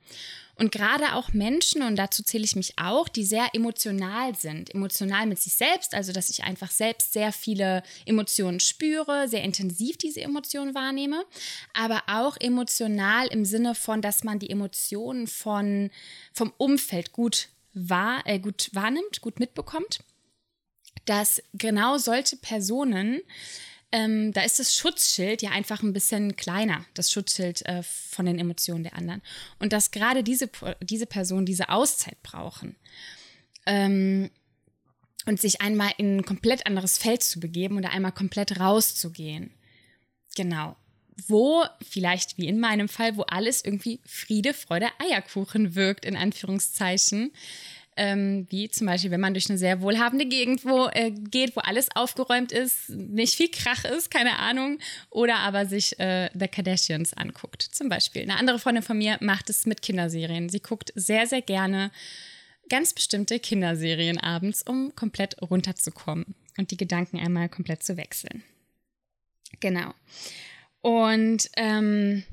Und 0.55 0.71
gerade 0.71 1.13
auch 1.13 1.31
Menschen, 1.31 1.83
und 1.83 1.97
dazu 1.97 2.23
zähle 2.23 2.45
ich 2.45 2.55
mich 2.55 2.79
auch, 2.79 3.07
die 3.07 3.23
sehr 3.23 3.53
emotional 3.53 4.33
sind. 4.35 4.73
Emotional 4.73 5.27
mit 5.27 5.37
sich 5.37 5.53
selbst, 5.53 5.93
also 5.93 6.13
dass 6.13 6.31
ich 6.31 6.45
einfach 6.45 6.71
selbst 6.71 7.13
sehr 7.13 7.31
viele 7.31 7.83
Emotionen 8.07 8.59
spüre, 8.59 9.27
sehr 9.27 9.43
intensiv 9.43 9.97
diese 9.97 10.21
Emotionen 10.21 10.73
wahrnehme, 10.73 11.25
aber 11.73 12.01
auch 12.07 12.37
emotional 12.39 13.27
im 13.27 13.45
Sinne 13.45 13.75
von, 13.75 14.01
dass 14.01 14.23
man 14.23 14.39
die 14.39 14.49
Emotionen 14.49 15.27
von, 15.27 15.91
vom 16.33 16.51
Umfeld 16.57 17.11
gut, 17.11 17.49
wahr, 17.73 18.23
äh, 18.25 18.39
gut 18.39 18.71
wahrnimmt, 18.73 19.21
gut 19.21 19.39
mitbekommt 19.39 19.99
dass 21.05 21.41
genau 21.53 21.97
solche 21.97 22.35
Personen, 22.37 23.21
ähm, 23.91 24.33
da 24.33 24.41
ist 24.41 24.59
das 24.59 24.75
Schutzschild 24.75 25.41
ja 25.41 25.51
einfach 25.51 25.81
ein 25.81 25.93
bisschen 25.93 26.35
kleiner, 26.35 26.85
das 26.95 27.11
Schutzschild 27.11 27.65
äh, 27.65 27.83
von 27.83 28.25
den 28.25 28.39
Emotionen 28.39 28.83
der 28.83 28.95
anderen. 28.95 29.21
Und 29.59 29.71
dass 29.73 29.91
gerade 29.91 30.23
diese, 30.23 30.49
diese 30.81 31.05
Personen 31.05 31.45
diese 31.45 31.69
Auszeit 31.69 32.21
brauchen. 32.23 32.75
Ähm, 33.65 34.29
und 35.25 35.41
sich 35.41 35.61
einmal 35.61 35.91
in 35.97 36.17
ein 36.17 36.25
komplett 36.25 36.67
anderes 36.67 36.97
Feld 36.97 37.23
zu 37.23 37.39
begeben 37.39 37.77
oder 37.77 37.91
einmal 37.91 38.11
komplett 38.11 38.59
rauszugehen. 38.59 39.51
Genau. 40.35 40.75
Wo, 41.27 41.63
vielleicht 41.81 42.37
wie 42.37 42.47
in 42.47 42.59
meinem 42.59 42.89
Fall, 42.89 43.15
wo 43.17 43.23
alles 43.23 43.63
irgendwie 43.63 44.01
Friede, 44.05 44.53
Freude, 44.53 44.87
Eierkuchen 44.99 45.73
wirkt, 45.73 46.05
in 46.05 46.17
Anführungszeichen 46.17 47.31
ähm, 47.97 48.45
wie 48.49 48.69
zum 48.69 48.87
Beispiel, 48.87 49.11
wenn 49.11 49.21
man 49.21 49.33
durch 49.33 49.49
eine 49.49 49.57
sehr 49.57 49.81
wohlhabende 49.81 50.25
Gegend 50.25 50.65
wo, 50.65 50.87
äh, 50.91 51.11
geht, 51.11 51.55
wo 51.55 51.61
alles 51.61 51.95
aufgeräumt 51.95 52.51
ist, 52.51 52.89
nicht 52.89 53.35
viel 53.35 53.49
Krach 53.49 53.85
ist, 53.85 54.11
keine 54.11 54.39
Ahnung, 54.39 54.79
oder 55.09 55.37
aber 55.37 55.65
sich 55.65 55.97
äh, 55.99 56.29
The 56.33 56.47
Kardashians 56.47 57.13
anguckt, 57.13 57.61
zum 57.61 57.89
Beispiel. 57.89 58.23
Eine 58.23 58.37
andere 58.37 58.59
Freundin 58.59 58.83
von 58.83 58.97
mir 58.97 59.17
macht 59.21 59.49
es 59.49 59.65
mit 59.65 59.81
Kinderserien. 59.81 60.49
Sie 60.49 60.59
guckt 60.59 60.91
sehr, 60.95 61.27
sehr 61.27 61.41
gerne 61.41 61.91
ganz 62.69 62.93
bestimmte 62.93 63.39
Kinderserien 63.39 64.17
abends, 64.17 64.63
um 64.63 64.93
komplett 64.95 65.41
runterzukommen 65.41 66.35
und 66.57 66.71
die 66.71 66.77
Gedanken 66.77 67.19
einmal 67.19 67.49
komplett 67.49 67.83
zu 67.83 67.97
wechseln. 67.97 68.43
Genau. 69.59 69.93
Und 70.81 71.49
ähm, 71.55 72.23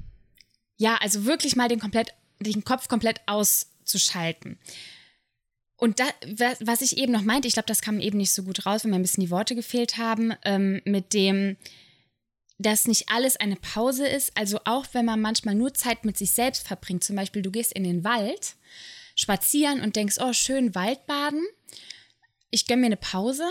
ja, 0.77 0.97
also 1.01 1.25
wirklich 1.25 1.57
mal 1.57 1.69
den, 1.69 1.79
komplett, 1.79 2.15
den 2.41 2.65
Kopf 2.65 2.89
komplett 2.89 3.21
auszuschalten. 3.27 4.59
Und 5.83 5.99
da, 5.99 6.05
was 6.61 6.81
ich 6.81 6.97
eben 6.97 7.11
noch 7.11 7.23
meinte, 7.25 7.49
ich 7.49 7.55
glaube, 7.55 7.67
das 7.67 7.81
kam 7.81 7.99
eben 7.99 8.17
nicht 8.17 8.31
so 8.31 8.45
gut 8.45 8.67
raus, 8.67 8.85
wenn 8.85 8.93
mir 8.93 9.01
ein 9.01 9.03
bisschen 9.03 9.25
die 9.25 9.33
Worte 9.33 9.57
gefehlt 9.57 9.99
haben, 9.99 10.33
ähm, 10.45 10.81
mit 10.85 11.13
dem, 11.13 11.57
dass 12.57 12.87
nicht 12.87 13.09
alles 13.09 13.35
eine 13.35 13.57
Pause 13.57 14.07
ist. 14.07 14.31
Also 14.37 14.61
auch 14.65 14.87
wenn 14.93 15.05
man 15.05 15.21
manchmal 15.21 15.57
nur 15.57 15.75
Zeit 15.75 16.05
mit 16.05 16.17
sich 16.17 16.31
selbst 16.31 16.69
verbringt, 16.69 17.03
zum 17.03 17.17
Beispiel 17.17 17.43
du 17.43 17.51
gehst 17.51 17.73
in 17.73 17.83
den 17.83 18.05
Wald, 18.05 18.55
spazieren 19.17 19.81
und 19.81 19.97
denkst, 19.97 20.19
oh, 20.21 20.33
schön 20.33 20.73
Waldbaden, 20.77 21.45
ich 22.53 22.69
gönne 22.69 22.83
mir 22.83 22.87
eine 22.87 22.97
Pause, 22.97 23.51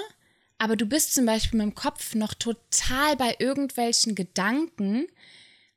aber 0.58 0.78
du 0.78 0.86
bist 0.86 1.14
zum 1.14 1.26
Beispiel 1.26 1.58
mit 1.58 1.66
dem 1.66 1.76
Kopf 1.76 2.16
noch 2.16 2.34
total 2.34 3.18
bei 3.18 3.36
irgendwelchen 3.40 4.16
Gedanken, 4.16 5.06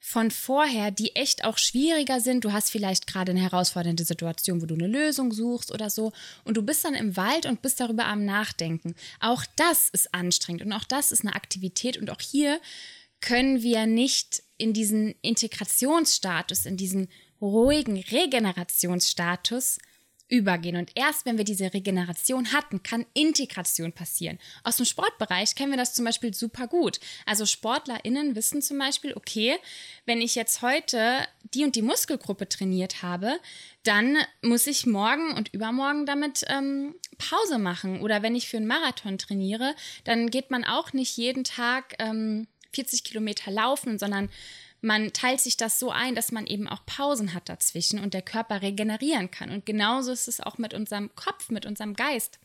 von 0.06 0.30
vorher, 0.30 0.90
die 0.90 1.16
echt 1.16 1.44
auch 1.44 1.56
schwieriger 1.56 2.20
sind. 2.20 2.44
Du 2.44 2.52
hast 2.52 2.68
vielleicht 2.68 3.06
gerade 3.06 3.30
eine 3.30 3.40
herausfordernde 3.40 4.04
Situation, 4.04 4.60
wo 4.60 4.66
du 4.66 4.74
eine 4.74 4.86
Lösung 4.86 5.32
suchst 5.32 5.72
oder 5.72 5.88
so. 5.88 6.12
Und 6.44 6.58
du 6.58 6.62
bist 6.62 6.84
dann 6.84 6.92
im 6.92 7.16
Wald 7.16 7.46
und 7.46 7.62
bist 7.62 7.80
darüber 7.80 8.04
am 8.04 8.26
Nachdenken. 8.26 8.94
Auch 9.18 9.46
das 9.56 9.88
ist 9.88 10.12
anstrengend 10.12 10.60
und 10.60 10.74
auch 10.74 10.84
das 10.84 11.10
ist 11.10 11.22
eine 11.22 11.34
Aktivität. 11.34 11.96
Und 11.96 12.10
auch 12.10 12.20
hier 12.20 12.60
können 13.22 13.62
wir 13.62 13.86
nicht 13.86 14.42
in 14.58 14.74
diesen 14.74 15.14
Integrationsstatus, 15.22 16.66
in 16.66 16.76
diesen 16.76 17.08
ruhigen 17.40 17.98
Regenerationsstatus 17.98 19.78
übergehen. 20.28 20.76
Und 20.76 20.90
erst 20.94 21.26
wenn 21.26 21.36
wir 21.36 21.44
diese 21.44 21.72
Regeneration 21.72 22.52
hatten, 22.52 22.82
kann 22.82 23.06
Integration 23.14 23.92
passieren. 23.92 24.38
Aus 24.62 24.76
dem 24.76 24.86
Sportbereich 24.86 25.54
kennen 25.54 25.72
wir 25.72 25.76
das 25.76 25.94
zum 25.94 26.04
Beispiel 26.04 26.32
super 26.32 26.66
gut. 26.66 26.98
Also 27.26 27.46
SportlerInnen 27.46 28.34
wissen 28.34 28.62
zum 28.62 28.78
Beispiel, 28.78 29.14
okay, 29.14 29.56
wenn 30.06 30.20
ich 30.20 30.34
jetzt 30.34 30.62
heute 30.62 31.26
die 31.52 31.64
und 31.64 31.76
die 31.76 31.82
Muskelgruppe 31.82 32.48
trainiert 32.48 33.02
habe, 33.02 33.38
dann 33.82 34.16
muss 34.42 34.66
ich 34.66 34.86
morgen 34.86 35.32
und 35.32 35.52
übermorgen 35.52 36.06
damit 36.06 36.44
ähm, 36.48 36.94
Pause 37.18 37.58
machen. 37.58 38.00
Oder 38.00 38.22
wenn 38.22 38.34
ich 38.34 38.48
für 38.48 38.56
einen 38.56 38.66
Marathon 38.66 39.18
trainiere, 39.18 39.74
dann 40.04 40.30
geht 40.30 40.50
man 40.50 40.64
auch 40.64 40.92
nicht 40.92 41.16
jeden 41.16 41.44
Tag 41.44 41.94
ähm, 41.98 42.46
40 42.72 43.04
Kilometer 43.04 43.50
laufen, 43.50 43.98
sondern 43.98 44.30
man 44.84 45.12
teilt 45.14 45.40
sich 45.40 45.56
das 45.56 45.78
so 45.78 45.90
ein, 45.90 46.14
dass 46.14 46.30
man 46.30 46.46
eben 46.46 46.68
auch 46.68 46.84
Pausen 46.84 47.32
hat 47.32 47.48
dazwischen 47.48 47.98
und 47.98 48.14
der 48.14 48.22
Körper 48.22 48.60
regenerieren 48.60 49.30
kann. 49.30 49.50
Und 49.50 49.64
genauso 49.66 50.12
ist 50.12 50.28
es 50.28 50.40
auch 50.40 50.58
mit 50.58 50.74
unserem 50.74 51.14
Kopf, 51.14 51.48
mit 51.48 51.64
unserem 51.64 51.94
Geist. 51.94 52.38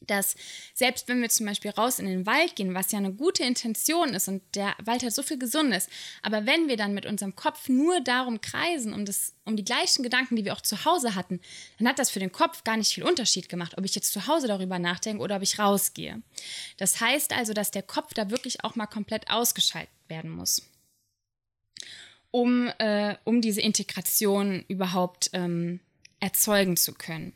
Dass 0.00 0.36
selbst 0.74 1.08
wenn 1.08 1.22
wir 1.22 1.30
zum 1.30 1.46
Beispiel 1.46 1.70
raus 1.70 1.98
in 1.98 2.06
den 2.06 2.26
Wald 2.26 2.56
gehen, 2.56 2.74
was 2.74 2.92
ja 2.92 2.98
eine 2.98 3.12
gute 3.12 3.42
Intention 3.42 4.10
ist 4.10 4.28
und 4.28 4.42
der 4.54 4.74
Wald 4.84 5.02
hat 5.02 5.14
so 5.14 5.22
viel 5.22 5.38
Gesundes, 5.38 5.88
aber 6.22 6.46
wenn 6.46 6.68
wir 6.68 6.76
dann 6.76 6.94
mit 6.94 7.06
unserem 7.06 7.34
Kopf 7.34 7.68
nur 7.68 8.00
darum 8.02 8.40
kreisen, 8.40 8.92
um, 8.92 9.06
das, 9.06 9.32
um 9.44 9.56
die 9.56 9.64
gleichen 9.64 10.02
Gedanken, 10.02 10.36
die 10.36 10.44
wir 10.44 10.52
auch 10.52 10.60
zu 10.60 10.84
Hause 10.84 11.14
hatten, 11.14 11.40
dann 11.78 11.88
hat 11.88 11.98
das 11.98 12.10
für 12.10 12.20
den 12.20 12.32
Kopf 12.32 12.64
gar 12.64 12.76
nicht 12.76 12.92
viel 12.92 13.04
Unterschied 13.04 13.48
gemacht, 13.48 13.78
ob 13.78 13.84
ich 13.84 13.94
jetzt 13.94 14.12
zu 14.12 14.26
Hause 14.26 14.46
darüber 14.46 14.78
nachdenke 14.78 15.22
oder 15.22 15.36
ob 15.36 15.42
ich 15.42 15.58
rausgehe. 15.58 16.22
Das 16.76 17.00
heißt 17.00 17.32
also, 17.32 17.54
dass 17.54 17.70
der 17.70 17.82
Kopf 17.82 18.12
da 18.14 18.30
wirklich 18.30 18.62
auch 18.62 18.76
mal 18.76 18.86
komplett 18.86 19.30
ausgeschaltet 19.30 19.90
werden 20.06 20.30
muss 20.30 20.62
um, 22.34 22.66
äh, 22.78 23.14
um 23.22 23.40
diese 23.40 23.60
Integration 23.60 24.64
überhaupt 24.66 25.30
ähm, 25.34 25.78
erzeugen 26.18 26.76
zu 26.76 26.92
können. 26.92 27.32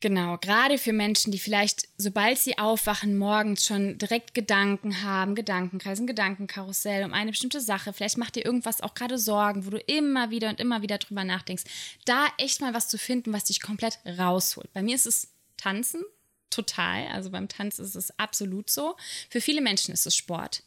Genau, 0.00 0.36
gerade 0.36 0.78
für 0.78 0.92
Menschen, 0.92 1.30
die 1.30 1.38
vielleicht, 1.38 1.86
sobald 1.96 2.36
sie 2.38 2.58
aufwachen, 2.58 3.16
morgens 3.16 3.64
schon 3.64 3.96
direkt 3.96 4.34
Gedanken 4.34 5.02
haben, 5.02 5.36
Gedankenkreisen, 5.36 6.08
Gedankenkarussell 6.08 7.04
um 7.04 7.12
eine 7.12 7.30
bestimmte 7.30 7.60
Sache. 7.60 7.92
Vielleicht 7.92 8.18
macht 8.18 8.34
dir 8.34 8.44
irgendwas 8.44 8.80
auch 8.80 8.94
gerade 8.94 9.16
Sorgen, 9.16 9.64
wo 9.64 9.70
du 9.70 9.78
immer 9.78 10.30
wieder 10.30 10.48
und 10.48 10.58
immer 10.58 10.82
wieder 10.82 10.98
drüber 10.98 11.22
nachdenkst. 11.22 11.62
Da 12.04 12.26
echt 12.36 12.60
mal 12.60 12.74
was 12.74 12.88
zu 12.88 12.98
finden, 12.98 13.32
was 13.32 13.44
dich 13.44 13.62
komplett 13.62 14.00
rausholt. 14.18 14.72
Bei 14.72 14.82
mir 14.82 14.96
ist 14.96 15.06
es 15.06 15.28
Tanzen, 15.56 16.02
total. 16.50 17.06
Also 17.12 17.30
beim 17.30 17.46
Tanzen 17.46 17.84
ist 17.84 17.94
es 17.94 18.18
absolut 18.18 18.70
so. 18.70 18.96
Für 19.30 19.40
viele 19.40 19.60
Menschen 19.60 19.94
ist 19.94 20.04
es 20.04 20.16
Sport. 20.16 20.64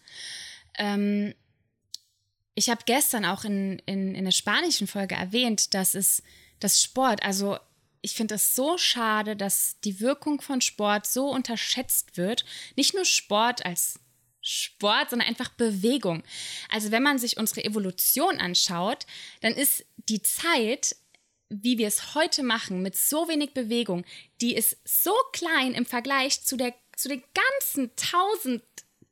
Ähm, 0.78 1.34
ich 2.58 2.72
habe 2.72 2.82
gestern 2.88 3.24
auch 3.24 3.44
in, 3.44 3.78
in, 3.86 4.16
in 4.16 4.26
der 4.26 4.32
spanischen 4.32 4.88
Folge 4.88 5.14
erwähnt, 5.14 5.76
dass 5.76 5.94
es 5.94 6.24
das 6.60 6.82
Sport, 6.82 7.22
also 7.22 7.60
ich 8.02 8.16
finde 8.16 8.34
es 8.36 8.56
so 8.56 8.80
schade, 8.80 9.36
dass 9.36 9.80
die 9.82 10.00
Wirkung 10.00 10.42
von 10.42 10.60
Sport 10.62 11.06
so 11.06 11.30
unterschätzt 11.30 12.18
wird. 12.18 12.46
Nicht 12.76 12.96
nur 12.96 13.06
Sport 13.06 13.64
als 13.64 14.00
Sport, 14.42 15.12
sondern 15.12 15.28
einfach 15.28 15.50
Bewegung. 15.50 16.24
Also 16.72 16.90
wenn 16.90 17.04
man 17.04 17.20
sich 17.20 17.38
unsere 17.38 17.64
Evolution 17.64 18.40
anschaut, 18.40 19.06
dann 19.42 19.54
ist 19.54 19.86
die 20.10 20.24
Zeit, 20.24 20.96
wie 21.50 21.78
wir 21.78 21.88
es 21.88 22.16
heute 22.16 22.42
machen, 22.42 22.82
mit 22.82 22.98
so 22.98 23.28
wenig 23.28 23.54
Bewegung, 23.54 24.04
die 24.42 24.56
ist 24.56 24.78
so 24.84 25.14
klein 25.32 25.76
im 25.76 25.86
Vergleich 25.86 26.44
zu, 26.44 26.58
der, 26.58 26.74
zu 26.96 27.08
den 27.08 27.24
ganzen 27.36 27.96
tausend, 27.96 28.64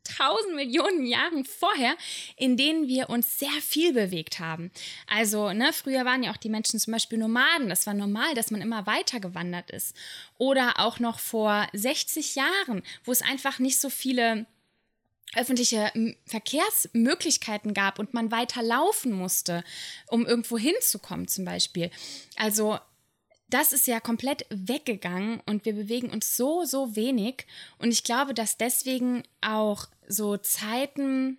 tausend 0.05 0.55
Millionen 0.55 1.05
Jahren 1.05 1.45
vorher, 1.45 1.95
in 2.37 2.57
denen 2.57 2.87
wir 2.87 3.09
uns 3.09 3.39
sehr 3.39 3.61
viel 3.61 3.93
bewegt 3.93 4.39
haben. 4.39 4.71
Also, 5.07 5.51
ne, 5.51 5.73
früher 5.73 6.05
waren 6.05 6.23
ja 6.23 6.31
auch 6.31 6.37
die 6.37 6.49
Menschen 6.49 6.79
zum 6.79 6.93
Beispiel 6.93 7.17
Nomaden. 7.17 7.69
Das 7.69 7.87
war 7.87 7.93
normal, 7.93 8.33
dass 8.35 8.51
man 8.51 8.61
immer 8.61 8.85
weiter 8.85 9.19
gewandert 9.19 9.71
ist. 9.71 9.95
Oder 10.37 10.79
auch 10.79 10.99
noch 10.99 11.19
vor 11.19 11.67
60 11.73 12.35
Jahren, 12.35 12.83
wo 13.03 13.11
es 13.11 13.21
einfach 13.21 13.59
nicht 13.59 13.79
so 13.79 13.89
viele 13.89 14.45
öffentliche 15.35 15.91
Verkehrsmöglichkeiten 16.25 17.73
gab 17.73 17.99
und 17.99 18.13
man 18.13 18.31
weiter 18.31 18.63
laufen 18.63 19.11
musste, 19.11 19.63
um 20.07 20.25
irgendwo 20.25 20.57
hinzukommen 20.57 21.27
zum 21.27 21.45
Beispiel. 21.45 21.91
Also 22.37 22.79
das 23.55 23.71
ist 23.71 23.87
ja 23.87 24.01
komplett 24.01 24.45
weggegangen 24.49 25.39
und 25.45 25.63
wir 25.63 25.71
bewegen 25.71 26.09
uns 26.09 26.35
so, 26.35 26.65
so 26.65 26.97
wenig. 26.97 27.45
Und 27.77 27.89
ich 27.89 28.03
glaube, 28.03 28.33
dass 28.33 28.57
deswegen 28.57 29.23
auch 29.39 29.87
so 30.09 30.35
Zeiten 30.35 31.37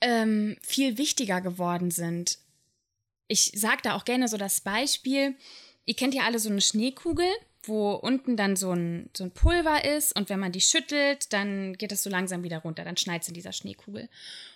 ähm, 0.00 0.58
viel 0.62 0.96
wichtiger 0.96 1.40
geworden 1.40 1.90
sind. 1.90 2.38
Ich 3.26 3.50
sage 3.56 3.80
da 3.82 3.96
auch 3.96 4.04
gerne 4.04 4.28
so 4.28 4.36
das 4.36 4.60
Beispiel, 4.60 5.34
ihr 5.86 5.94
kennt 5.94 6.14
ja 6.14 6.22
alle 6.22 6.38
so 6.38 6.50
eine 6.50 6.60
Schneekugel 6.60 7.26
wo 7.66 7.92
unten 7.92 8.36
dann 8.36 8.56
so 8.56 8.72
ein, 8.72 9.10
so 9.16 9.24
ein 9.24 9.30
Pulver 9.30 9.84
ist 9.84 10.14
und 10.16 10.28
wenn 10.28 10.40
man 10.40 10.52
die 10.52 10.60
schüttelt, 10.60 11.32
dann 11.32 11.74
geht 11.74 11.92
das 11.92 12.02
so 12.02 12.10
langsam 12.10 12.42
wieder 12.42 12.58
runter, 12.58 12.84
dann 12.84 12.96
schneit 12.96 13.22
es 13.22 13.28
in 13.28 13.34
dieser 13.34 13.52
Schneekugel. 13.52 14.08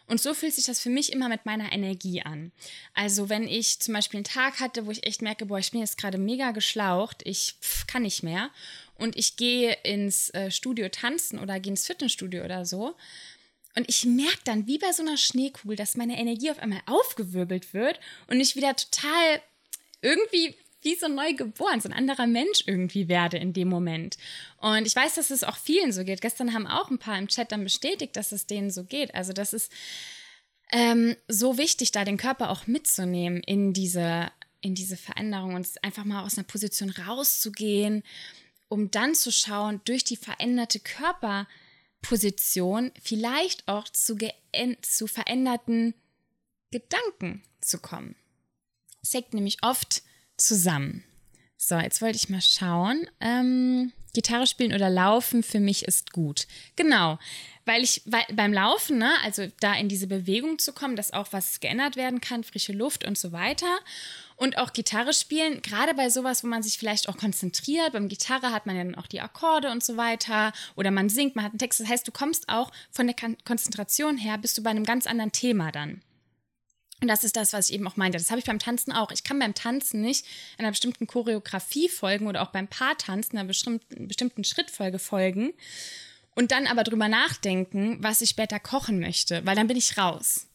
Und 0.06 0.20
so 0.20 0.34
fühlt 0.34 0.54
sich 0.54 0.66
das 0.66 0.80
für 0.80 0.90
mich 0.90 1.12
immer 1.12 1.28
mit 1.28 1.46
meiner 1.46 1.72
Energie 1.72 2.22
an. 2.22 2.52
Also 2.94 3.28
wenn 3.28 3.46
ich 3.46 3.80
zum 3.80 3.94
Beispiel 3.94 4.18
einen 4.18 4.24
Tag 4.24 4.60
hatte, 4.60 4.86
wo 4.86 4.90
ich 4.90 5.06
echt 5.06 5.22
merke, 5.22 5.46
boah, 5.46 5.58
ich 5.58 5.70
bin 5.70 5.80
jetzt 5.80 5.98
gerade 5.98 6.18
mega 6.18 6.50
geschlaucht, 6.50 7.22
ich 7.24 7.54
pff, 7.60 7.86
kann 7.86 8.02
nicht 8.02 8.22
mehr 8.22 8.50
und 8.96 9.16
ich 9.16 9.36
gehe 9.36 9.76
ins 9.84 10.30
äh, 10.30 10.50
Studio 10.50 10.88
tanzen 10.88 11.38
oder 11.38 11.60
gehe 11.60 11.72
ins 11.72 11.86
Fitnessstudio 11.86 12.44
oder 12.44 12.64
so, 12.64 12.96
und 13.76 13.88
ich 13.88 14.04
merke 14.04 14.40
dann, 14.44 14.66
wie 14.66 14.78
bei 14.78 14.92
so 14.92 15.02
einer 15.02 15.16
Schneekugel, 15.16 15.76
dass 15.76 15.96
meine 15.96 16.18
Energie 16.18 16.50
auf 16.50 16.58
einmal 16.58 16.82
aufgewirbelt 16.86 17.72
wird 17.72 18.00
und 18.26 18.40
ich 18.40 18.56
wieder 18.56 18.74
total 18.74 19.40
irgendwie 20.02 20.56
wie 20.82 20.94
so 20.94 21.08
neu 21.08 21.34
geboren, 21.34 21.80
so 21.80 21.88
ein 21.88 21.94
anderer 21.94 22.26
Mensch 22.26 22.64
irgendwie 22.66 23.08
werde 23.08 23.36
in 23.36 23.52
dem 23.52 23.68
Moment. 23.68 24.16
Und 24.58 24.86
ich 24.86 24.96
weiß, 24.96 25.14
dass 25.14 25.30
es 25.30 25.44
auch 25.44 25.56
vielen 25.56 25.92
so 25.92 26.04
geht. 26.04 26.20
Gestern 26.20 26.54
haben 26.54 26.66
auch 26.66 26.90
ein 26.90 26.98
paar 26.98 27.18
im 27.18 27.28
Chat 27.28 27.52
dann 27.52 27.64
bestätigt, 27.64 28.16
dass 28.16 28.32
es 28.32 28.46
denen 28.46 28.70
so 28.70 28.84
geht. 28.84 29.14
Also 29.14 29.32
das 29.32 29.52
ist 29.52 29.70
ähm, 30.72 31.16
so 31.28 31.58
wichtig, 31.58 31.92
da 31.92 32.04
den 32.04 32.16
Körper 32.16 32.50
auch 32.50 32.66
mitzunehmen 32.66 33.40
in 33.42 33.72
diese, 33.72 34.32
in 34.60 34.74
diese 34.74 34.96
Veränderung 34.96 35.54
und 35.54 35.68
einfach 35.82 36.04
mal 36.04 36.24
aus 36.24 36.36
einer 36.38 36.46
Position 36.46 36.90
rauszugehen, 36.90 38.02
um 38.68 38.90
dann 38.90 39.14
zu 39.14 39.32
schauen, 39.32 39.80
durch 39.84 40.04
die 40.04 40.16
veränderte 40.16 40.80
Körperposition 40.80 42.92
vielleicht 43.02 43.68
auch 43.68 43.88
zu, 43.88 44.16
zu 44.80 45.06
veränderten 45.06 45.94
Gedanken 46.70 47.42
zu 47.60 47.78
kommen. 47.78 48.16
Es 49.02 49.12
hängt 49.12 49.34
nämlich 49.34 49.58
oft 49.62 50.02
zusammen. 50.40 51.04
So, 51.56 51.76
jetzt 51.76 52.00
wollte 52.00 52.16
ich 52.16 52.28
mal 52.28 52.40
schauen. 52.40 53.06
Ähm, 53.20 53.92
Gitarre 54.12 54.46
spielen 54.46 54.72
oder 54.72 54.90
laufen 54.90 55.42
für 55.42 55.60
mich 55.60 55.84
ist 55.84 56.12
gut. 56.12 56.46
Genau, 56.74 57.18
weil 57.64 57.84
ich 57.84 58.02
weil, 58.06 58.24
beim 58.32 58.52
Laufen, 58.52 58.98
ne, 58.98 59.12
also 59.22 59.46
da 59.60 59.74
in 59.74 59.88
diese 59.88 60.06
Bewegung 60.06 60.58
zu 60.58 60.72
kommen, 60.72 60.96
dass 60.96 61.12
auch 61.12 61.28
was 61.32 61.60
geändert 61.60 61.96
werden 61.96 62.20
kann, 62.20 62.42
frische 62.42 62.72
Luft 62.72 63.06
und 63.06 63.18
so 63.18 63.32
weiter. 63.32 63.78
Und 64.36 64.56
auch 64.56 64.72
Gitarre 64.72 65.12
spielen, 65.12 65.60
gerade 65.60 65.92
bei 65.92 66.08
sowas, 66.08 66.42
wo 66.42 66.48
man 66.48 66.62
sich 66.62 66.78
vielleicht 66.78 67.10
auch 67.10 67.18
konzentriert. 67.18 67.92
Beim 67.92 68.08
Gitarre 68.08 68.52
hat 68.52 68.64
man 68.64 68.74
ja 68.74 68.82
dann 68.82 68.94
auch 68.94 69.06
die 69.06 69.20
Akkorde 69.20 69.70
und 69.70 69.84
so 69.84 69.98
weiter. 69.98 70.54
Oder 70.76 70.90
man 70.90 71.10
singt, 71.10 71.36
man 71.36 71.44
hat 71.44 71.52
einen 71.52 71.58
Text. 71.58 71.78
Das 71.78 71.88
heißt, 71.88 72.08
du 72.08 72.12
kommst 72.12 72.48
auch 72.48 72.72
von 72.90 73.06
der 73.06 73.16
Konzentration 73.44 74.16
her, 74.16 74.38
bist 74.38 74.56
du 74.56 74.62
bei 74.62 74.70
einem 74.70 74.84
ganz 74.84 75.06
anderen 75.06 75.32
Thema 75.32 75.70
dann. 75.70 76.00
Und 77.00 77.08
das 77.08 77.24
ist 77.24 77.36
das, 77.36 77.52
was 77.52 77.70
ich 77.70 77.76
eben 77.76 77.88
auch 77.88 77.96
meinte. 77.96 78.18
Das 78.18 78.30
habe 78.30 78.40
ich 78.40 78.46
beim 78.46 78.58
Tanzen 78.58 78.92
auch. 78.92 79.10
Ich 79.10 79.24
kann 79.24 79.38
beim 79.38 79.54
Tanzen 79.54 80.02
nicht 80.02 80.26
einer 80.58 80.70
bestimmten 80.70 81.06
Choreografie 81.06 81.88
folgen 81.88 82.26
oder 82.26 82.42
auch 82.42 82.50
beim 82.50 82.68
Paartanzen 82.68 83.38
einer 83.38 83.48
bestimmten, 83.48 84.06
bestimmten 84.06 84.44
Schrittfolge 84.44 84.98
folgen 84.98 85.52
und 86.34 86.52
dann 86.52 86.66
aber 86.66 86.84
drüber 86.84 87.08
nachdenken, 87.08 87.98
was 88.02 88.20
ich 88.20 88.30
später 88.30 88.60
kochen 88.60 89.00
möchte, 89.00 89.44
weil 89.46 89.56
dann 89.56 89.66
bin 89.66 89.76
ich 89.76 89.96
raus. 89.96 90.46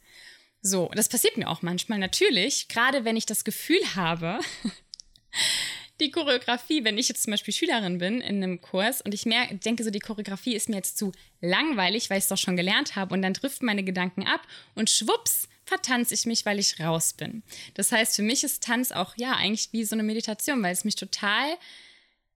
So, 0.61 0.89
das 0.95 1.09
passiert 1.09 1.37
mir 1.37 1.49
auch 1.49 1.61
manchmal 1.61 1.99
natürlich, 1.99 2.67
gerade 2.67 3.05
wenn 3.05 3.17
ich 3.17 3.25
das 3.25 3.43
Gefühl 3.43 3.81
habe, 3.95 4.39
die 5.99 6.11
Choreografie, 6.11 6.83
wenn 6.83 6.97
ich 6.97 7.07
jetzt 7.07 7.23
zum 7.23 7.31
Beispiel 7.31 7.53
Schülerin 7.53 7.99
bin 7.99 8.21
in 8.21 8.43
einem 8.43 8.61
Kurs 8.61 9.01
und 9.01 9.13
ich 9.13 9.25
mehr, 9.25 9.47
denke 9.53 9.83
so, 9.83 9.91
die 9.91 9.99
Choreografie 9.99 10.55
ist 10.55 10.69
mir 10.69 10.77
jetzt 10.77 10.97
zu 10.97 11.11
langweilig, 11.41 12.09
weil 12.09 12.17
ich 12.17 12.23
es 12.23 12.29
doch 12.29 12.37
schon 12.37 12.57
gelernt 12.57 12.95
habe 12.95 13.13
und 13.13 13.21
dann 13.21 13.33
driften 13.33 13.65
meine 13.65 13.83
Gedanken 13.83 14.25
ab 14.25 14.41
und 14.73 14.89
schwupps 14.89 15.47
vertanze 15.65 16.13
ich 16.13 16.25
mich, 16.25 16.45
weil 16.45 16.59
ich 16.59 16.79
raus 16.79 17.13
bin. 17.13 17.43
Das 17.73 17.91
heißt, 17.91 18.15
für 18.15 18.21
mich 18.21 18.43
ist 18.43 18.63
Tanz 18.63 18.91
auch 18.91 19.15
ja 19.17 19.33
eigentlich 19.33 19.69
wie 19.71 19.83
so 19.83 19.95
eine 19.95 20.03
Meditation, 20.03 20.61
weil 20.63 20.73
es 20.73 20.85
mich 20.85 20.95
total 20.95 21.57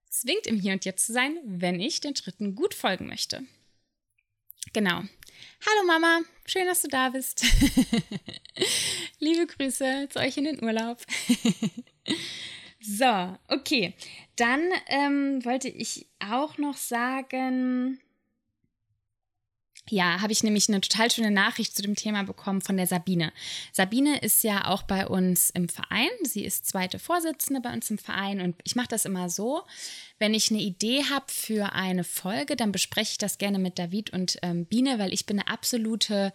zwingt, 0.09 0.47
im 0.47 0.59
Hier 0.59 0.73
und 0.73 0.85
Jetzt 0.85 1.05
zu 1.05 1.13
sein, 1.13 1.37
wenn 1.45 1.79
ich 1.79 2.01
den 2.01 2.15
Schritten 2.15 2.55
gut 2.55 2.73
folgen 2.73 3.07
möchte. 3.07 3.43
Genau. 4.73 5.03
Hallo 5.65 5.85
Mama, 5.85 6.21
schön, 6.45 6.65
dass 6.65 6.81
du 6.81 6.87
da 6.87 7.09
bist. 7.09 7.45
Liebe 9.19 9.47
Grüße 9.47 10.07
zu 10.09 10.19
euch 10.19 10.37
in 10.37 10.45
den 10.45 10.63
Urlaub. 10.63 11.01
so, 12.79 13.37
okay. 13.47 13.93
Dann 14.35 14.69
ähm, 14.87 15.43
wollte 15.45 15.69
ich 15.69 16.07
auch 16.19 16.57
noch 16.57 16.77
sagen, 16.77 17.99
ja, 19.91 20.21
habe 20.21 20.31
ich 20.31 20.43
nämlich 20.43 20.69
eine 20.69 20.81
total 20.81 21.11
schöne 21.11 21.31
Nachricht 21.31 21.75
zu 21.75 21.81
dem 21.81 21.95
Thema 21.95 22.23
bekommen 22.23 22.61
von 22.61 22.77
der 22.77 22.87
Sabine. 22.87 23.31
Sabine 23.71 24.19
ist 24.19 24.43
ja 24.43 24.67
auch 24.67 24.83
bei 24.83 25.07
uns 25.07 25.49
im 25.49 25.69
Verein. 25.69 26.09
Sie 26.23 26.45
ist 26.45 26.65
zweite 26.65 26.99
Vorsitzende 26.99 27.61
bei 27.61 27.73
uns 27.73 27.89
im 27.89 27.97
Verein 27.97 28.41
und 28.41 28.55
ich 28.63 28.75
mache 28.75 28.87
das 28.89 29.05
immer 29.05 29.29
so, 29.29 29.63
wenn 30.17 30.33
ich 30.33 30.51
eine 30.51 30.61
Idee 30.61 31.03
habe 31.09 31.25
für 31.27 31.73
eine 31.73 32.03
Folge, 32.03 32.55
dann 32.55 32.71
bespreche 32.71 33.11
ich 33.11 33.17
das 33.17 33.37
gerne 33.37 33.59
mit 33.59 33.79
David 33.79 34.11
und 34.11 34.37
ähm, 34.41 34.65
Biene, 34.65 34.99
weil 34.99 35.13
ich 35.13 35.25
bin 35.25 35.39
eine 35.39 35.47
absolute 35.47 36.33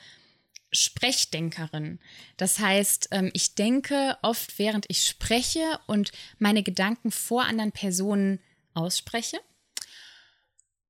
Sprechdenkerin. 0.72 2.00
Das 2.36 2.58
heißt, 2.58 3.08
ähm, 3.12 3.30
ich 3.32 3.54
denke 3.54 4.16
oft, 4.22 4.58
während 4.58 4.86
ich 4.88 5.06
spreche 5.06 5.78
und 5.86 6.10
meine 6.38 6.62
Gedanken 6.62 7.10
vor 7.10 7.44
anderen 7.44 7.72
Personen 7.72 8.40
ausspreche. 8.74 9.38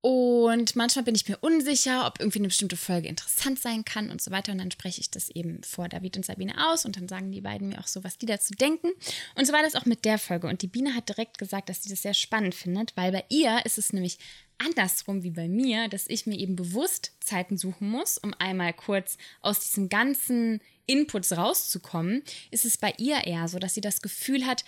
Und 0.05 0.77
manchmal 0.77 1.03
bin 1.03 1.15
ich 1.15 1.27
mir 1.31 1.39
unsicher, 1.39 2.07
ob 2.07 2.21
irgendwie 2.21 2.41
eine 2.41 2.49
bestimmte 2.49 2.77
Folge 2.77 3.09
interessant 3.09 3.59
sein 3.59 3.87
kann 3.87 4.11
und 4.11 4.21
so 4.21 4.31
weiter. 4.31 4.53
Und 4.53 4.59
dann 4.59 4.71
spreche 4.71 5.01
ich 5.01 5.11
das 5.11 5.31
eben 5.31 5.63
vor 5.63 5.89
David 5.89 6.19
und 6.19 6.27
Sabine 6.27 6.69
aus 6.69 6.85
und 6.85 6.99
dann 6.99 7.09
sagen 7.09 7.33
die 7.33 7.41
beiden 7.41 7.71
mir 7.71 7.79
auch 7.79 7.87
so, 7.87 8.05
was 8.05 8.19
die 8.19 8.27
dazu 8.27 8.53
denken. 8.53 8.89
Und 9.35 9.47
so 9.47 9.55
war 9.55 9.63
das 9.63 9.75
auch 9.75 9.87
mit 9.87 10.05
der 10.05 10.19
Folge. 10.19 10.47
Und 10.47 10.61
die 10.61 10.67
Biene 10.67 10.95
hat 10.95 11.09
direkt 11.09 11.39
gesagt, 11.39 11.71
dass 11.71 11.85
sie 11.85 11.89
das 11.89 12.03
sehr 12.03 12.13
spannend 12.13 12.55
findet, 12.55 12.95
weil 12.99 13.13
bei 13.13 13.25
ihr 13.31 13.65
ist 13.65 13.79
es 13.79 13.95
nämlich 13.95 14.19
andersrum 14.59 15.23
wie 15.23 15.31
bei 15.31 15.49
mir, 15.49 15.89
dass 15.89 16.07
ich 16.07 16.27
mir 16.27 16.39
eben 16.39 16.55
bewusst 16.55 17.13
Zeiten 17.21 17.57
suchen 17.57 17.89
muss, 17.89 18.19
um 18.19 18.35
einmal 18.39 18.75
kurz 18.75 19.17
aus 19.41 19.61
diesen 19.61 19.89
ganzen 19.89 20.61
Inputs 20.85 21.33
rauszukommen. 21.33 22.23
Ist 22.51 22.67
es 22.67 22.77
bei 22.77 22.93
ihr 22.99 23.27
eher 23.27 23.49
so, 23.49 23.59
dass 23.59 23.73
sie 23.73 23.81
das 23.81 24.03
Gefühl 24.03 24.45
hat, 24.45 24.67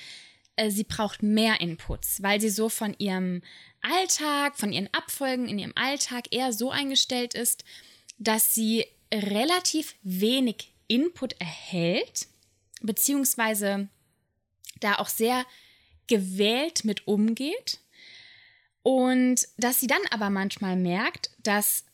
äh, 0.57 0.71
sie 0.71 0.85
braucht 0.85 1.23
mehr 1.23 1.61
Inputs, 1.61 2.23
weil 2.23 2.41
sie 2.41 2.51
so 2.51 2.69
von 2.69 2.95
ihrem 2.99 3.43
Alltag, 3.83 4.57
von 4.57 4.73
ihren 4.73 4.93
Abfolgen 4.93 5.49
in 5.49 5.59
ihrem 5.59 5.73
Alltag 5.77 6.27
eher 6.31 6.53
so 6.53 6.71
eingestellt 6.71 7.35
ist, 7.35 7.65
dass 8.19 8.55
sie 8.55 8.87
relativ 9.13 9.95
wenig 10.03 10.73
Input 10.89 11.35
erhält, 11.41 12.27
beziehungsweise 12.83 13.89
da 14.81 14.97
auch 14.97 15.09
sehr 15.09 15.45
gewählt 16.07 16.85
mit 16.85 17.07
umgeht. 17.07 17.81
Und 18.83 19.49
dass 19.57 19.81
sie 19.81 19.89
dann 19.89 20.03
aber 20.11 20.31
manchmal 20.31 20.77
merkt, 20.77 21.31
dass 21.43 21.86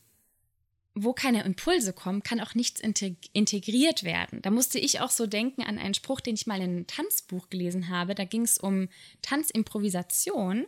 wo 0.95 1.13
keine 1.13 1.43
Impulse 1.43 1.91
kommen, 1.91 2.21
kann 2.21 2.39
auch 2.39 2.53
nichts 2.53 2.79
integriert 2.79 4.03
werden. 4.03 4.41
Da 4.41 4.51
musste 4.51 4.77
ich 4.77 4.99
auch 5.01 5.09
so 5.09 5.25
denken 5.25 5.63
an 5.63 5.79
einen 5.79 5.95
Spruch, 5.95 6.21
den 6.21 6.35
ich 6.35 6.45
mal 6.45 6.61
in 6.61 6.69
einem 6.69 6.87
Tanzbuch 6.87 7.49
gelesen 7.49 7.89
habe. 7.89 8.13
Da 8.13 8.25
ging 8.25 8.43
es 8.43 8.57
um 8.59 8.89
Tanzimprovisation. 9.21 10.67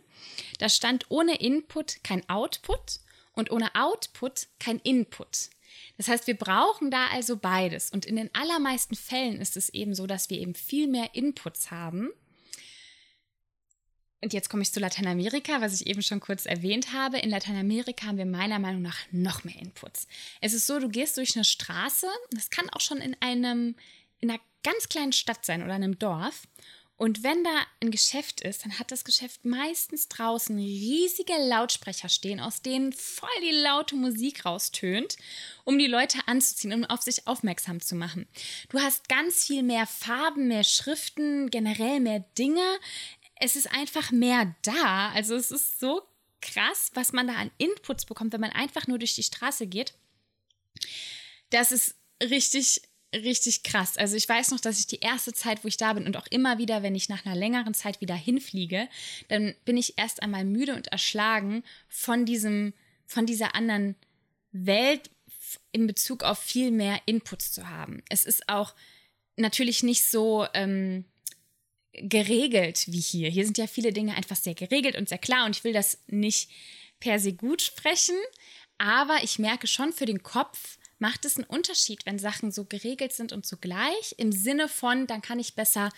Da 0.58 0.68
stand 0.68 1.06
ohne 1.10 1.36
Input 1.36 2.02
kein 2.02 2.28
Output 2.28 3.00
und 3.34 3.50
ohne 3.52 3.74
Output 3.74 4.48
kein 4.58 4.78
Input. 4.80 5.50
Das 5.96 6.08
heißt, 6.08 6.26
wir 6.26 6.36
brauchen 6.36 6.90
da 6.90 7.06
also 7.08 7.36
beides. 7.36 7.90
Und 7.90 8.04
in 8.04 8.16
den 8.16 8.34
allermeisten 8.34 8.96
Fällen 8.96 9.40
ist 9.40 9.56
es 9.56 9.68
eben 9.68 9.94
so, 9.94 10.06
dass 10.06 10.30
wir 10.30 10.38
eben 10.38 10.54
viel 10.54 10.88
mehr 10.88 11.14
Inputs 11.14 11.70
haben, 11.70 12.10
und 14.22 14.32
jetzt 14.32 14.48
komme 14.48 14.62
ich 14.62 14.72
zu 14.72 14.80
Lateinamerika, 14.80 15.60
was 15.60 15.80
ich 15.80 15.86
eben 15.86 16.02
schon 16.02 16.20
kurz 16.20 16.46
erwähnt 16.46 16.92
habe. 16.92 17.18
In 17.18 17.30
Lateinamerika 17.30 18.06
haben 18.06 18.18
wir 18.18 18.26
meiner 18.26 18.58
Meinung 18.58 18.82
nach 18.82 18.98
noch 19.10 19.44
mehr 19.44 19.56
Inputs. 19.60 20.08
Es 20.40 20.52
ist 20.52 20.66
so, 20.66 20.78
du 20.80 20.88
gehst 20.88 21.16
durch 21.16 21.36
eine 21.36 21.44
Straße, 21.44 22.08
das 22.30 22.50
kann 22.50 22.70
auch 22.70 22.80
schon 22.80 22.98
in 22.98 23.14
einem, 23.20 23.76
in 24.20 24.30
einer 24.30 24.40
ganz 24.64 24.88
kleinen 24.88 25.12
Stadt 25.12 25.44
sein 25.44 25.62
oder 25.62 25.74
einem 25.74 25.98
Dorf. 25.98 26.48
Und 26.98 27.22
wenn 27.22 27.44
da 27.44 27.50
ein 27.82 27.90
Geschäft 27.90 28.40
ist, 28.40 28.64
dann 28.64 28.78
hat 28.78 28.90
das 28.90 29.04
Geschäft 29.04 29.44
meistens 29.44 30.08
draußen 30.08 30.56
riesige 30.56 31.34
Lautsprecher 31.46 32.08
stehen, 32.08 32.40
aus 32.40 32.62
denen 32.62 32.92
voll 32.94 33.28
die 33.42 33.54
laute 33.54 33.96
Musik 33.96 34.46
raustönt, 34.46 35.16
um 35.64 35.78
die 35.78 35.88
Leute 35.88 36.18
anzuziehen, 36.26 36.72
um 36.72 36.84
auf 36.84 37.02
sich 37.02 37.26
aufmerksam 37.26 37.82
zu 37.82 37.96
machen. 37.96 38.26
Du 38.70 38.80
hast 38.80 39.10
ganz 39.10 39.44
viel 39.44 39.62
mehr 39.62 39.86
Farben, 39.86 40.48
mehr 40.48 40.64
Schriften, 40.64 41.50
generell 41.50 42.00
mehr 42.00 42.20
Dinge. 42.38 42.64
Es 43.40 43.56
ist 43.56 43.70
einfach 43.70 44.10
mehr 44.10 44.54
da. 44.62 45.10
Also 45.10 45.34
es 45.34 45.50
ist 45.50 45.78
so 45.80 46.02
krass, 46.40 46.90
was 46.94 47.12
man 47.12 47.26
da 47.26 47.34
an 47.34 47.50
Inputs 47.58 48.04
bekommt, 48.04 48.32
wenn 48.32 48.40
man 48.40 48.52
einfach 48.52 48.86
nur 48.86 48.98
durch 48.98 49.14
die 49.14 49.22
Straße 49.22 49.66
geht. 49.66 49.94
Das 51.50 51.72
ist 51.72 51.96
richtig 52.22 52.82
richtig 53.14 53.62
krass. 53.62 53.96
Also 53.96 54.16
ich 54.16 54.28
weiß 54.28 54.50
noch, 54.50 54.60
dass 54.60 54.78
ich 54.78 54.86
die 54.86 55.00
erste 55.00 55.32
Zeit, 55.32 55.64
wo 55.64 55.68
ich 55.68 55.76
da 55.76 55.92
bin 55.92 56.06
und 56.06 56.16
auch 56.16 56.26
immer 56.28 56.58
wieder, 56.58 56.82
wenn 56.82 56.94
ich 56.94 57.08
nach 57.08 57.24
einer 57.24 57.36
längeren 57.36 57.74
Zeit 57.74 58.00
wieder 58.00 58.14
hinfliege, 58.14 58.88
dann 59.28 59.54
bin 59.64 59.76
ich 59.76 59.98
erst 59.98 60.22
einmal 60.22 60.44
müde 60.44 60.74
und 60.74 60.88
erschlagen 60.88 61.62
von 61.88 62.24
diesem, 62.24 62.74
von 63.06 63.26
dieser 63.26 63.54
anderen 63.54 63.96
Welt 64.52 65.10
in 65.72 65.86
Bezug 65.86 66.24
auf 66.24 66.38
viel 66.38 66.70
mehr 66.70 67.00
Inputs 67.06 67.52
zu 67.52 67.68
haben. 67.68 68.02
Es 68.08 68.24
ist 68.24 68.48
auch 68.48 68.74
natürlich 69.36 69.82
nicht 69.82 70.04
so 70.04 70.46
ähm, 70.54 71.04
geregelt 72.00 72.84
wie 72.88 73.00
hier. 73.00 73.30
Hier 73.30 73.44
sind 73.44 73.58
ja 73.58 73.66
viele 73.66 73.92
Dinge 73.92 74.14
einfach 74.14 74.36
sehr 74.36 74.54
geregelt 74.54 74.96
und 74.96 75.08
sehr 75.08 75.18
klar 75.18 75.46
und 75.46 75.56
ich 75.56 75.64
will 75.64 75.72
das 75.72 75.98
nicht 76.06 76.50
per 77.00 77.18
se 77.18 77.32
gut 77.32 77.62
sprechen, 77.62 78.16
aber 78.78 79.18
ich 79.22 79.38
merke 79.38 79.66
schon 79.66 79.92
für 79.92 80.06
den 80.06 80.22
Kopf, 80.22 80.78
macht 80.98 81.24
es 81.24 81.36
einen 81.36 81.46
Unterschied, 81.46 82.06
wenn 82.06 82.18
Sachen 82.18 82.50
so 82.50 82.64
geregelt 82.64 83.12
sind 83.12 83.32
und 83.32 83.46
so 83.46 83.56
gleich, 83.56 84.14
im 84.18 84.32
Sinne 84.32 84.68
von, 84.68 85.06
dann 85.06 85.22
kann 85.22 85.38
ich 85.38 85.54
besser 85.54 85.90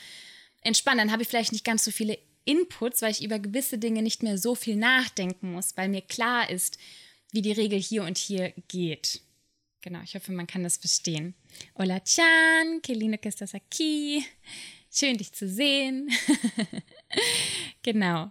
entspannen, 0.62 0.98
dann 0.98 1.12
habe 1.12 1.22
ich 1.22 1.28
vielleicht 1.28 1.52
nicht 1.52 1.64
ganz 1.64 1.84
so 1.84 1.90
viele 1.90 2.18
Inputs, 2.44 3.02
weil 3.02 3.12
ich 3.12 3.22
über 3.22 3.38
gewisse 3.38 3.78
Dinge 3.78 4.02
nicht 4.02 4.22
mehr 4.22 4.38
so 4.38 4.54
viel 4.54 4.76
nachdenken 4.76 5.52
muss, 5.52 5.76
weil 5.76 5.88
mir 5.88 6.02
klar 6.02 6.50
ist, 6.50 6.78
wie 7.32 7.42
die 7.42 7.52
Regel 7.52 7.78
hier 7.78 8.04
und 8.04 8.16
hier 8.18 8.54
geht. 8.68 9.20
Genau, 9.82 10.00
ich 10.02 10.14
hoffe, 10.14 10.32
man 10.32 10.46
kann 10.46 10.64
das 10.64 10.78
verstehen. 10.78 11.34
Hola 11.76 12.00
Chan, 12.00 12.80
Kelino 12.82 13.16
aquí. 13.16 14.24
Schön, 14.90 15.18
dich 15.18 15.32
zu 15.32 15.48
sehen. 15.48 16.10
genau. 17.82 18.30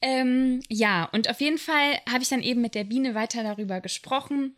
Ähm, 0.00 0.60
ja, 0.68 1.04
und 1.06 1.28
auf 1.30 1.40
jeden 1.40 1.58
Fall 1.58 2.00
habe 2.08 2.22
ich 2.22 2.28
dann 2.28 2.42
eben 2.42 2.60
mit 2.60 2.74
der 2.74 2.84
Biene 2.84 3.14
weiter 3.14 3.42
darüber 3.42 3.80
gesprochen, 3.80 4.56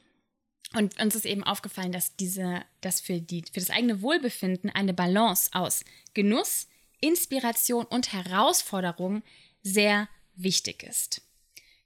und 0.75 1.01
uns 1.01 1.15
ist 1.15 1.27
eben 1.27 1.45
aufgefallen, 1.45 1.93
dass 1.93 2.17
diese, 2.17 2.63
dass 2.81 3.01
für, 3.01 3.21
die, 3.21 3.43
für 3.43 3.61
das 3.61 3.71
eigene 3.71 4.03
Wohlbefinden 4.03 4.71
eine 4.71 4.93
Balance 4.93 5.51
aus 5.53 5.85
Genuss, 6.15 6.69
Inspiration 7.01 7.85
und 7.85 8.13
Herausforderung 8.13 9.23
sehr 9.63 10.09
wichtig 10.35 10.83
ist. 10.83 11.23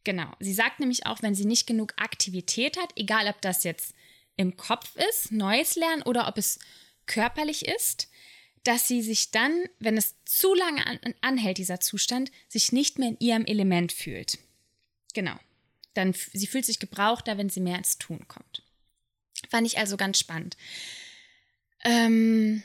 Genau. 0.05 0.33
Sie 0.41 0.55
sagt 0.55 0.81
nämlich 0.81 1.07
auch, 1.07 1.23
wenn 1.23 1.35
sie 1.35 1.45
nicht 1.45 1.67
genug 1.67 1.93
Aktivität 1.99 2.79
hat, 2.79 2.91
egal 2.97 3.29
ob 3.29 3.41
das 3.43 3.65
jetzt 3.65 3.95
im 4.37 4.57
Kopf 4.57 4.97
ist, 5.11 5.31
Neues 5.31 5.77
lernen 5.77 6.03
oder 6.03 6.27
ob 6.27 6.39
es 6.39 6.59
körperlich 7.07 7.67
ist, 7.67 8.09
dass 8.65 8.87
sie 8.87 9.03
sich 9.03 9.31
dann, 9.31 9.65
wenn 9.79 9.97
es 9.97 10.17
zu 10.25 10.55
lange 10.55 10.87
an, 10.87 10.99
anhält, 11.23 11.59
dieser 11.59 11.81
Zustand, 11.81 12.31
sich 12.49 12.73
nicht 12.73 12.99
mehr 12.99 13.09
in 13.09 13.19
ihrem 13.19 13.45
Element 13.47 13.93
fühlt. 13.93 14.39
Genau. 15.15 15.35
Dann, 15.95 16.13
sie 16.13 16.47
fühlt 16.47 16.67
sich 16.67 16.79
gebrauchter, 16.79 17.39
wenn 17.39 17.49
sie 17.49 17.61
mehr 17.61 17.79
ins 17.79 17.99
Tun 17.99 18.29
kommt. 18.29 18.63
Fand 19.49 19.67
ich 19.67 19.79
also 19.79 19.97
ganz 19.97 20.19
spannend. 20.19 20.57
Ähm, 21.85 22.63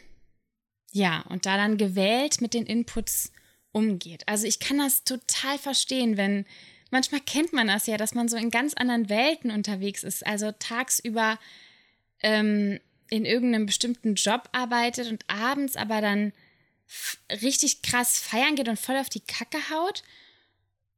ja, 0.91 1.21
und 1.29 1.45
da 1.45 1.58
dann 1.58 1.77
gewählt 1.77 2.41
mit 2.41 2.53
den 2.53 2.65
Inputs 2.65 3.31
umgeht. 3.71 4.27
Also 4.27 4.45
ich 4.47 4.60
kann 4.60 4.77
das 4.77 5.03
total 5.03 5.58
verstehen, 5.58 6.17
wenn 6.17 6.45
manchmal 6.91 7.21
kennt 7.21 7.53
man 7.53 7.67
das 7.67 7.88
ja, 7.88 7.97
dass 7.97 8.13
man 8.13 8.27
so 8.27 8.38
in 8.38 8.51
ganz 8.51 8.73
anderen 8.73 9.10
Welten 9.10 9.51
unterwegs 9.51 10.03
ist. 10.03 10.25
Also 10.25 10.51
tagsüber 10.51 11.39
ähm, 12.21 12.79
in 13.10 13.26
irgendeinem 13.26 13.65
bestimmten 13.65 14.15
Job 14.15 14.50
arbeitet 14.52 15.12
und 15.12 15.24
abends 15.28 15.76
aber 15.76 16.02
dann 16.02 16.34
richtig 17.41 17.82
krass 17.82 18.20
feiern 18.20 18.56
geht 18.56 18.70
und 18.70 18.80
voll 18.80 18.98
auf 18.98 19.10
die 19.10 19.22
Kacke 19.22 19.58
haut. 19.70 20.04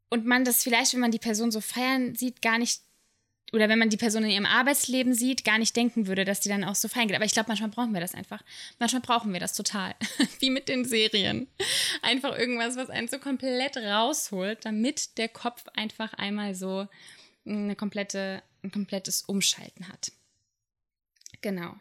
Und 0.09 0.25
man 0.25 0.45
das 0.45 0.63
vielleicht, 0.63 0.93
wenn 0.93 1.01
man 1.01 1.11
die 1.11 1.19
Person 1.19 1.51
so 1.51 1.59
feiern 1.59 2.15
sieht, 2.15 2.41
gar 2.41 2.57
nicht 2.57 2.81
oder 3.53 3.69
wenn 3.69 3.79
man 3.79 3.89
die 3.89 3.97
Person 3.97 4.23
in 4.23 4.29
ihrem 4.29 4.45
Arbeitsleben 4.45 5.13
sieht, 5.13 5.45
gar 5.45 5.57
nicht 5.57 5.75
denken 5.75 6.07
würde, 6.07 6.25
dass 6.25 6.41
die 6.41 6.49
dann 6.49 6.65
auch 6.65 6.75
so 6.75 6.89
fein 6.89 7.07
geht. 7.07 7.15
Aber 7.15 7.25
ich 7.25 7.31
glaube, 7.31 7.47
manchmal 7.47 7.69
brauchen 7.69 7.93
wir 7.93 8.01
das 8.01 8.13
einfach. 8.13 8.43
Manchmal 8.77 9.01
brauchen 9.01 9.31
wir 9.31 9.39
das 9.39 9.53
total. 9.53 9.95
Wie 10.39 10.49
mit 10.49 10.67
den 10.67 10.83
Serien. 10.83 11.47
Einfach 12.01 12.37
irgendwas, 12.37 12.75
was 12.75 12.89
einen 12.89 13.07
so 13.07 13.19
komplett 13.19 13.77
rausholt, 13.77 14.65
damit 14.65 15.17
der 15.17 15.29
Kopf 15.29 15.63
einfach 15.75 16.13
einmal 16.15 16.55
so 16.55 16.87
eine 17.45 17.75
komplette, 17.77 18.43
ein 18.63 18.71
komplettes 18.71 19.21
Umschalten 19.21 19.87
hat. 19.87 20.11
Genau. 21.41 21.75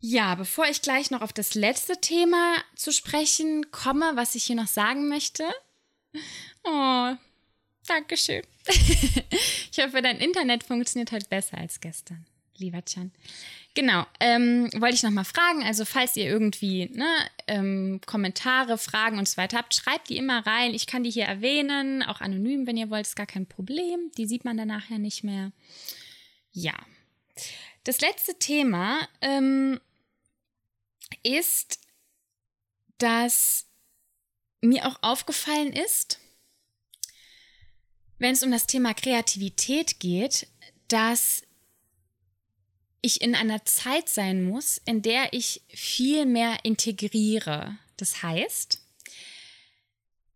Ja, 0.00 0.34
bevor 0.34 0.66
ich 0.66 0.82
gleich 0.82 1.10
noch 1.10 1.22
auf 1.22 1.32
das 1.32 1.54
letzte 1.54 2.00
Thema 2.00 2.56
zu 2.76 2.92
sprechen 2.92 3.70
komme, 3.70 4.12
was 4.14 4.34
ich 4.34 4.44
hier 4.44 4.56
noch 4.56 4.66
sagen 4.66 5.08
möchte. 5.08 5.44
Oh, 6.64 7.14
Dankeschön. 7.86 8.42
ich 8.66 9.78
hoffe, 9.78 10.00
dein 10.02 10.18
Internet 10.18 10.64
funktioniert 10.64 11.12
heute 11.12 11.28
besser 11.28 11.58
als 11.58 11.80
gestern, 11.80 12.24
lieber 12.56 12.84
Chan. 12.84 13.12
Genau, 13.74 14.06
ähm, 14.20 14.70
wollte 14.76 14.94
ich 14.94 15.02
nochmal 15.02 15.24
fragen, 15.24 15.64
also 15.64 15.84
falls 15.84 16.16
ihr 16.16 16.26
irgendwie 16.26 16.86
ne, 16.86 17.08
ähm, 17.48 18.00
Kommentare, 18.06 18.78
Fragen 18.78 19.18
und 19.18 19.28
so 19.28 19.36
weiter 19.36 19.58
habt, 19.58 19.74
schreibt 19.74 20.08
die 20.08 20.16
immer 20.16 20.46
rein. 20.46 20.74
Ich 20.74 20.86
kann 20.86 21.02
die 21.02 21.10
hier 21.10 21.24
erwähnen, 21.24 22.02
auch 22.02 22.20
anonym, 22.20 22.66
wenn 22.66 22.76
ihr 22.76 22.90
wollt, 22.90 23.06
ist 23.06 23.16
gar 23.16 23.26
kein 23.26 23.46
Problem. 23.46 24.12
Die 24.16 24.26
sieht 24.26 24.44
man 24.44 24.56
dann 24.56 24.68
nachher 24.68 24.98
nicht 24.98 25.24
mehr. 25.24 25.50
Ja. 26.52 26.74
Das 27.84 28.00
letzte 28.00 28.38
Thema 28.38 29.06
ähm, 29.20 29.80
ist, 31.22 31.78
dass 32.98 33.66
mir 34.62 34.86
auch 34.86 35.02
aufgefallen 35.02 35.72
ist, 35.72 36.18
wenn 38.18 38.32
es 38.32 38.42
um 38.42 38.50
das 38.50 38.66
Thema 38.66 38.94
Kreativität 38.94 40.00
geht, 40.00 40.46
dass 40.88 41.42
ich 43.02 43.20
in 43.20 43.34
einer 43.34 43.66
Zeit 43.66 44.08
sein 44.08 44.44
muss, 44.44 44.78
in 44.86 45.02
der 45.02 45.34
ich 45.34 45.60
viel 45.68 46.24
mehr 46.24 46.64
integriere. 46.64 47.76
Das 47.98 48.22
heißt, 48.22 48.80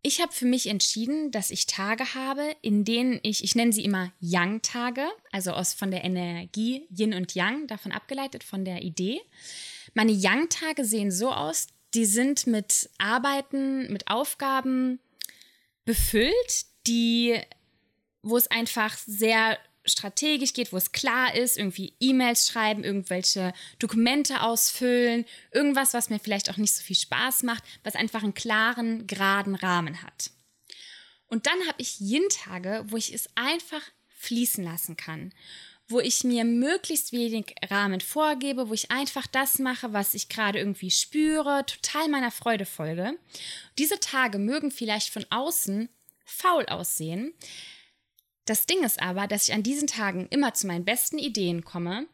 ich 0.02 0.20
habe 0.20 0.32
für 0.32 0.46
mich 0.46 0.66
entschieden, 0.66 1.30
dass 1.30 1.50
ich 1.50 1.66
Tage 1.66 2.14
habe, 2.14 2.54
in 2.62 2.84
denen 2.84 3.18
ich, 3.22 3.42
ich 3.42 3.54
nenne 3.54 3.72
sie 3.72 3.84
immer 3.84 4.12
Yang-Tage, 4.20 5.06
also 5.32 5.52
aus 5.52 5.72
von 5.72 5.90
der 5.90 6.04
Energie 6.04 6.86
Yin 6.96 7.14
und 7.14 7.34
Yang, 7.34 7.66
davon 7.66 7.92
abgeleitet 7.92 8.44
von 8.44 8.64
der 8.64 8.82
Idee. 8.82 9.20
Meine 9.94 10.12
Yang-Tage 10.12 10.84
sehen 10.84 11.10
so 11.10 11.32
aus, 11.32 11.68
die 11.94 12.04
sind 12.04 12.46
mit 12.46 12.90
Arbeiten, 12.98 13.90
mit 13.92 14.08
Aufgaben 14.08 15.00
befüllt, 15.84 16.66
die 16.86 17.40
wo 18.22 18.36
es 18.36 18.50
einfach 18.50 18.96
sehr 18.98 19.58
strategisch 19.88 20.52
geht, 20.52 20.72
wo 20.72 20.76
es 20.76 20.92
klar 20.92 21.34
ist, 21.34 21.56
irgendwie 21.56 21.94
E-Mails 22.00 22.48
schreiben, 22.48 22.84
irgendwelche 22.84 23.52
Dokumente 23.78 24.42
ausfüllen, 24.42 25.24
irgendwas, 25.52 25.94
was 25.94 26.10
mir 26.10 26.18
vielleicht 26.18 26.50
auch 26.50 26.56
nicht 26.56 26.74
so 26.74 26.82
viel 26.82 26.96
Spaß 26.96 27.42
macht, 27.42 27.64
was 27.84 27.94
einfach 27.94 28.22
einen 28.22 28.34
klaren, 28.34 29.06
geraden 29.06 29.54
Rahmen 29.54 30.02
hat. 30.02 30.30
Und 31.26 31.46
dann 31.46 31.58
habe 31.66 31.80
ich 31.80 32.00
Yin-Tage, 32.00 32.84
wo 32.88 32.96
ich 32.96 33.12
es 33.12 33.28
einfach 33.34 33.82
fließen 34.08 34.64
lassen 34.64 34.96
kann, 34.96 35.32
wo 35.88 36.00
ich 36.00 36.24
mir 36.24 36.44
möglichst 36.44 37.12
wenig 37.12 37.54
Rahmen 37.70 38.00
vorgebe, 38.00 38.68
wo 38.68 38.74
ich 38.74 38.90
einfach 38.90 39.26
das 39.26 39.58
mache, 39.58 39.92
was 39.92 40.14
ich 40.14 40.28
gerade 40.28 40.58
irgendwie 40.58 40.90
spüre, 40.90 41.64
total 41.66 42.08
meiner 42.08 42.30
Freude 42.30 42.66
folge. 42.66 43.18
Diese 43.78 43.98
Tage 44.00 44.38
mögen 44.38 44.70
vielleicht 44.70 45.10
von 45.10 45.24
außen 45.30 45.88
faul 46.24 46.66
aussehen, 46.66 47.32
das 48.48 48.66
Ding 48.66 48.82
ist 48.84 49.00
aber, 49.00 49.26
dass 49.26 49.48
ich 49.48 49.54
an 49.54 49.62
diesen 49.62 49.86
Tagen 49.86 50.26
immer 50.30 50.54
zu 50.54 50.66
meinen 50.66 50.84
besten 50.84 51.18
Ideen 51.18 51.64
komme, 51.64 52.06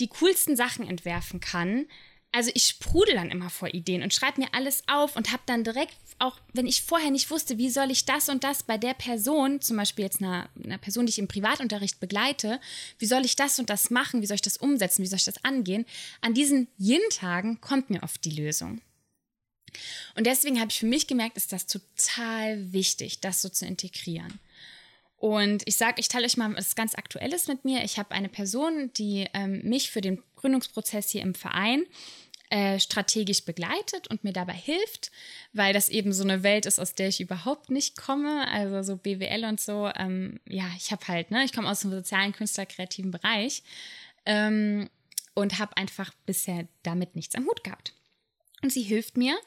die 0.00 0.08
coolsten 0.08 0.56
Sachen 0.56 0.86
entwerfen 0.86 1.40
kann. 1.40 1.86
Also 2.32 2.50
ich 2.54 2.66
sprudel 2.66 3.14
dann 3.14 3.30
immer 3.30 3.50
vor 3.50 3.74
Ideen 3.74 4.02
und 4.02 4.14
schreibe 4.14 4.40
mir 4.40 4.48
alles 4.54 4.84
auf 4.88 5.16
und 5.16 5.32
habe 5.32 5.42
dann 5.44 5.64
direkt, 5.64 5.94
auch 6.18 6.40
wenn 6.54 6.66
ich 6.66 6.80
vorher 6.80 7.10
nicht 7.10 7.30
wusste, 7.30 7.58
wie 7.58 7.68
soll 7.68 7.90
ich 7.90 8.06
das 8.06 8.30
und 8.30 8.42
das 8.42 8.62
bei 8.62 8.78
der 8.78 8.94
Person, 8.94 9.60
zum 9.60 9.76
Beispiel 9.76 10.04
jetzt 10.04 10.22
einer, 10.22 10.48
einer 10.64 10.78
Person, 10.78 11.04
die 11.04 11.10
ich 11.10 11.18
im 11.18 11.28
Privatunterricht 11.28 12.00
begleite, 12.00 12.58
wie 12.98 13.06
soll 13.06 13.26
ich 13.26 13.36
das 13.36 13.58
und 13.58 13.68
das 13.68 13.90
machen, 13.90 14.22
wie 14.22 14.26
soll 14.26 14.36
ich 14.36 14.42
das 14.42 14.56
umsetzen, 14.56 15.02
wie 15.02 15.08
soll 15.08 15.18
ich 15.18 15.24
das 15.24 15.44
angehen, 15.44 15.84
an 16.22 16.32
diesen 16.32 16.68
Yin-Tagen 16.78 17.60
kommt 17.60 17.90
mir 17.90 18.02
oft 18.02 18.24
die 18.24 18.30
Lösung. 18.30 18.80
Und 20.14 20.26
deswegen 20.26 20.60
habe 20.60 20.70
ich 20.70 20.78
für 20.78 20.86
mich 20.86 21.06
gemerkt, 21.06 21.36
ist 21.36 21.52
das 21.52 21.66
total 21.66 22.72
wichtig, 22.72 23.20
das 23.20 23.42
so 23.42 23.48
zu 23.48 23.66
integrieren. 23.66 24.38
Und 25.22 25.62
ich 25.66 25.76
sage, 25.76 26.00
ich 26.00 26.08
teile 26.08 26.26
euch 26.26 26.36
mal 26.36 26.52
was 26.56 26.74
ganz 26.74 26.96
Aktuelles 26.96 27.46
mit 27.46 27.64
mir. 27.64 27.84
Ich 27.84 27.96
habe 27.96 28.10
eine 28.10 28.28
Person, 28.28 28.90
die 28.94 29.28
ähm, 29.34 29.60
mich 29.62 29.92
für 29.92 30.00
den 30.00 30.20
Gründungsprozess 30.34 31.10
hier 31.10 31.22
im 31.22 31.36
Verein 31.36 31.84
äh, 32.50 32.80
strategisch 32.80 33.44
begleitet 33.44 34.08
und 34.08 34.24
mir 34.24 34.32
dabei 34.32 34.54
hilft, 34.54 35.12
weil 35.52 35.72
das 35.72 35.88
eben 35.90 36.12
so 36.12 36.24
eine 36.24 36.42
Welt 36.42 36.66
ist, 36.66 36.80
aus 36.80 36.94
der 36.94 37.06
ich 37.06 37.20
überhaupt 37.20 37.70
nicht 37.70 37.96
komme. 37.96 38.48
Also 38.48 38.82
so 38.82 38.96
BWL 38.96 39.44
und 39.44 39.60
so. 39.60 39.88
Ähm, 39.94 40.40
ja, 40.44 40.68
ich 40.76 40.90
habe 40.90 41.06
halt, 41.06 41.30
ne, 41.30 41.44
ich 41.44 41.52
komme 41.52 41.70
aus 41.70 41.82
dem 41.82 41.92
sozialen, 41.92 42.32
künstlerkreativen 42.32 43.12
Bereich 43.12 43.62
ähm, 44.26 44.90
und 45.34 45.60
habe 45.60 45.76
einfach 45.76 46.12
bisher 46.26 46.66
damit 46.82 47.14
nichts 47.14 47.36
am 47.36 47.46
Hut 47.46 47.62
gehabt. 47.62 47.94
Und 48.60 48.72
sie 48.72 48.82
hilft 48.82 49.16
mir. 49.16 49.38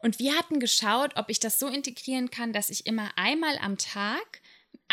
Und 0.00 0.18
wir 0.18 0.36
hatten 0.36 0.60
geschaut, 0.60 1.16
ob 1.16 1.30
ich 1.30 1.40
das 1.40 1.58
so 1.58 1.68
integrieren 1.68 2.30
kann, 2.30 2.52
dass 2.52 2.68
ich 2.68 2.84
immer 2.84 3.08
einmal 3.16 3.56
am 3.56 3.78
Tag 3.78 4.42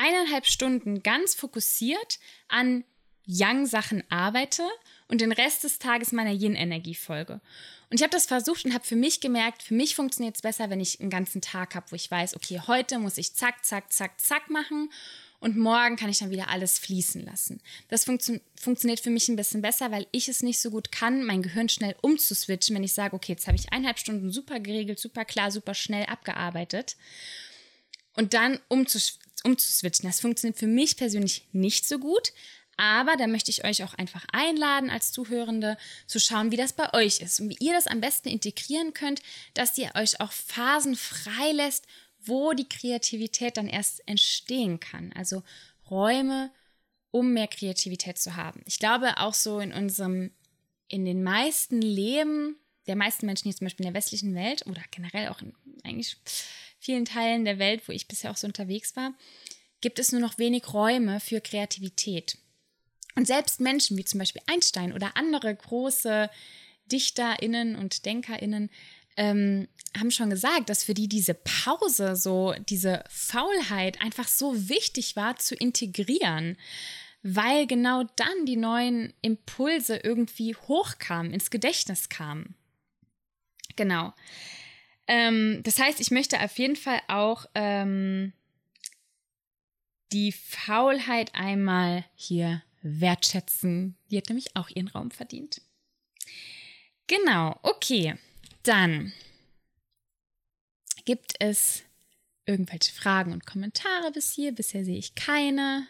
eineinhalb 0.01 0.47
Stunden 0.47 1.03
ganz 1.03 1.35
fokussiert 1.35 2.19
an 2.47 2.83
Yang-Sachen 3.27 4.03
arbeite 4.09 4.67
und 5.07 5.21
den 5.21 5.31
Rest 5.31 5.63
des 5.63 5.77
Tages 5.77 6.11
meiner 6.11 6.31
Yin-Energie 6.31 6.95
folge. 6.95 7.39
Und 7.89 7.97
ich 7.97 8.01
habe 8.01 8.11
das 8.11 8.25
versucht 8.25 8.65
und 8.65 8.73
habe 8.73 8.85
für 8.85 8.95
mich 8.95 9.19
gemerkt, 9.19 9.61
für 9.61 9.75
mich 9.75 9.95
funktioniert 9.95 10.35
es 10.35 10.41
besser, 10.41 10.69
wenn 10.69 10.79
ich 10.79 10.99
einen 10.99 11.09
ganzen 11.09 11.41
Tag 11.41 11.75
habe, 11.75 11.91
wo 11.91 11.95
ich 11.95 12.09
weiß, 12.09 12.35
okay, 12.35 12.61
heute 12.65 12.97
muss 12.97 13.17
ich 13.17 13.35
zack, 13.35 13.63
zack, 13.63 13.93
zack, 13.93 14.19
zack 14.19 14.49
machen 14.49 14.91
und 15.39 15.57
morgen 15.57 15.97
kann 15.97 16.09
ich 16.09 16.19
dann 16.19 16.31
wieder 16.31 16.49
alles 16.49 16.79
fließen 16.79 17.23
lassen. 17.25 17.61
Das 17.89 18.05
funktio 18.05 18.39
funktioniert 18.55 19.01
für 19.01 19.09
mich 19.09 19.27
ein 19.27 19.35
bisschen 19.35 19.61
besser, 19.61 19.91
weil 19.91 20.07
ich 20.11 20.29
es 20.29 20.41
nicht 20.41 20.59
so 20.59 20.71
gut 20.71 20.91
kann, 20.91 21.23
mein 21.23 21.43
Gehirn 21.43 21.69
schnell 21.69 21.95
umzuswitchen, 22.01 22.75
wenn 22.75 22.83
ich 22.83 22.93
sage, 22.93 23.15
okay, 23.15 23.33
jetzt 23.33 23.47
habe 23.47 23.57
ich 23.57 23.71
eineinhalb 23.71 23.99
Stunden 23.99 24.31
super 24.31 24.59
geregelt, 24.59 24.99
super 24.99 25.25
klar, 25.25 25.51
super 25.51 25.73
schnell 25.73 26.05
abgearbeitet 26.05 26.95
und 28.15 28.33
dann 28.33 28.59
umzus 29.43 29.67
umzuswitchen. 29.67 30.09
Das 30.09 30.19
funktioniert 30.19 30.57
für 30.57 30.67
mich 30.67 30.97
persönlich 30.97 31.47
nicht 31.51 31.87
so 31.87 31.99
gut, 31.99 32.33
aber 32.77 33.15
da 33.15 33.27
möchte 33.27 33.51
ich 33.51 33.63
euch 33.63 33.83
auch 33.83 33.93
einfach 33.93 34.25
einladen, 34.31 34.89
als 34.89 35.11
Zuhörende 35.11 35.77
zu 36.07 36.19
schauen, 36.19 36.51
wie 36.51 36.57
das 36.57 36.73
bei 36.73 36.93
euch 36.93 37.21
ist 37.21 37.39
und 37.39 37.49
wie 37.49 37.57
ihr 37.59 37.73
das 37.73 37.87
am 37.87 38.01
besten 38.01 38.29
integrieren 38.29 38.93
könnt, 38.93 39.21
dass 39.53 39.77
ihr 39.77 39.91
euch 39.95 40.19
auch 40.19 40.31
Phasen 40.31 40.95
frei 40.95 41.51
lässt, 41.51 41.85
wo 42.23 42.53
die 42.53 42.67
Kreativität 42.67 43.57
dann 43.57 43.67
erst 43.67 44.07
entstehen 44.07 44.79
kann. 44.79 45.13
Also 45.13 45.43
Räume, 45.89 46.51
um 47.11 47.33
mehr 47.33 47.47
Kreativität 47.47 48.17
zu 48.17 48.35
haben. 48.35 48.61
Ich 48.65 48.79
glaube 48.79 49.17
auch 49.17 49.33
so 49.33 49.59
in 49.59 49.73
unserem, 49.73 50.31
in 50.87 51.05
den 51.05 51.23
meisten 51.23 51.81
Leben 51.81 52.55
der 52.91 52.97
meisten 52.97 53.25
Menschen 53.25 53.45
hier 53.45 53.55
zum 53.55 53.65
Beispiel 53.65 53.85
in 53.85 53.93
der 53.93 53.97
westlichen 53.97 54.35
Welt 54.35 54.67
oder 54.67 54.83
generell 54.91 55.29
auch 55.29 55.41
in 55.41 55.53
eigentlich 55.85 56.17
vielen 56.77 57.05
Teilen 57.05 57.45
der 57.45 57.57
Welt, 57.57 57.87
wo 57.87 57.93
ich 57.93 58.09
bisher 58.09 58.31
auch 58.31 58.37
so 58.37 58.47
unterwegs 58.47 58.97
war, 58.97 59.13
gibt 59.79 59.97
es 59.97 60.11
nur 60.11 60.19
noch 60.19 60.37
wenig 60.37 60.73
Räume 60.73 61.21
für 61.21 61.39
Kreativität. 61.39 62.37
Und 63.15 63.27
selbst 63.27 63.61
Menschen 63.61 63.97
wie 63.97 64.03
zum 64.03 64.19
Beispiel 64.19 64.41
Einstein 64.45 64.91
oder 64.91 65.15
andere 65.15 65.55
große 65.55 66.29
DichterInnen 66.91 67.77
und 67.77 68.05
DenkerInnen 68.05 68.69
ähm, 69.15 69.69
haben 69.97 70.11
schon 70.11 70.29
gesagt, 70.29 70.69
dass 70.69 70.83
für 70.83 70.93
die 70.93 71.07
diese 71.07 71.33
Pause, 71.33 72.17
so 72.17 72.53
diese 72.67 73.05
Faulheit 73.09 74.01
einfach 74.01 74.27
so 74.27 74.67
wichtig 74.67 75.15
war 75.15 75.37
zu 75.37 75.55
integrieren, 75.55 76.57
weil 77.23 77.67
genau 77.67 78.03
dann 78.17 78.45
die 78.45 78.57
neuen 78.57 79.13
Impulse 79.21 79.97
irgendwie 79.97 80.55
hochkamen, 80.55 81.33
ins 81.33 81.51
Gedächtnis 81.51 82.09
kamen. 82.09 82.55
Genau. 83.75 84.13
Ähm, 85.07 85.61
das 85.63 85.79
heißt, 85.79 85.99
ich 85.99 86.11
möchte 86.11 86.39
auf 86.39 86.57
jeden 86.57 86.75
Fall 86.75 87.01
auch 87.07 87.45
ähm, 87.55 88.33
die 90.11 90.31
Faulheit 90.31 91.33
einmal 91.33 92.05
hier 92.15 92.61
wertschätzen. 92.81 93.97
Die 94.09 94.17
hat 94.17 94.29
nämlich 94.29 94.55
auch 94.55 94.69
ihren 94.69 94.87
Raum 94.87 95.11
verdient. 95.11 95.61
Genau, 97.07 97.59
okay. 97.63 98.15
Dann 98.63 99.11
gibt 101.05 101.33
es 101.39 101.83
irgendwelche 102.45 102.91
Fragen 102.91 103.33
und 103.33 103.45
Kommentare 103.45 104.11
bis 104.11 104.31
hier. 104.31 104.51
Bisher 104.53 104.85
sehe 104.85 104.97
ich 104.97 105.15
keine. 105.15 105.87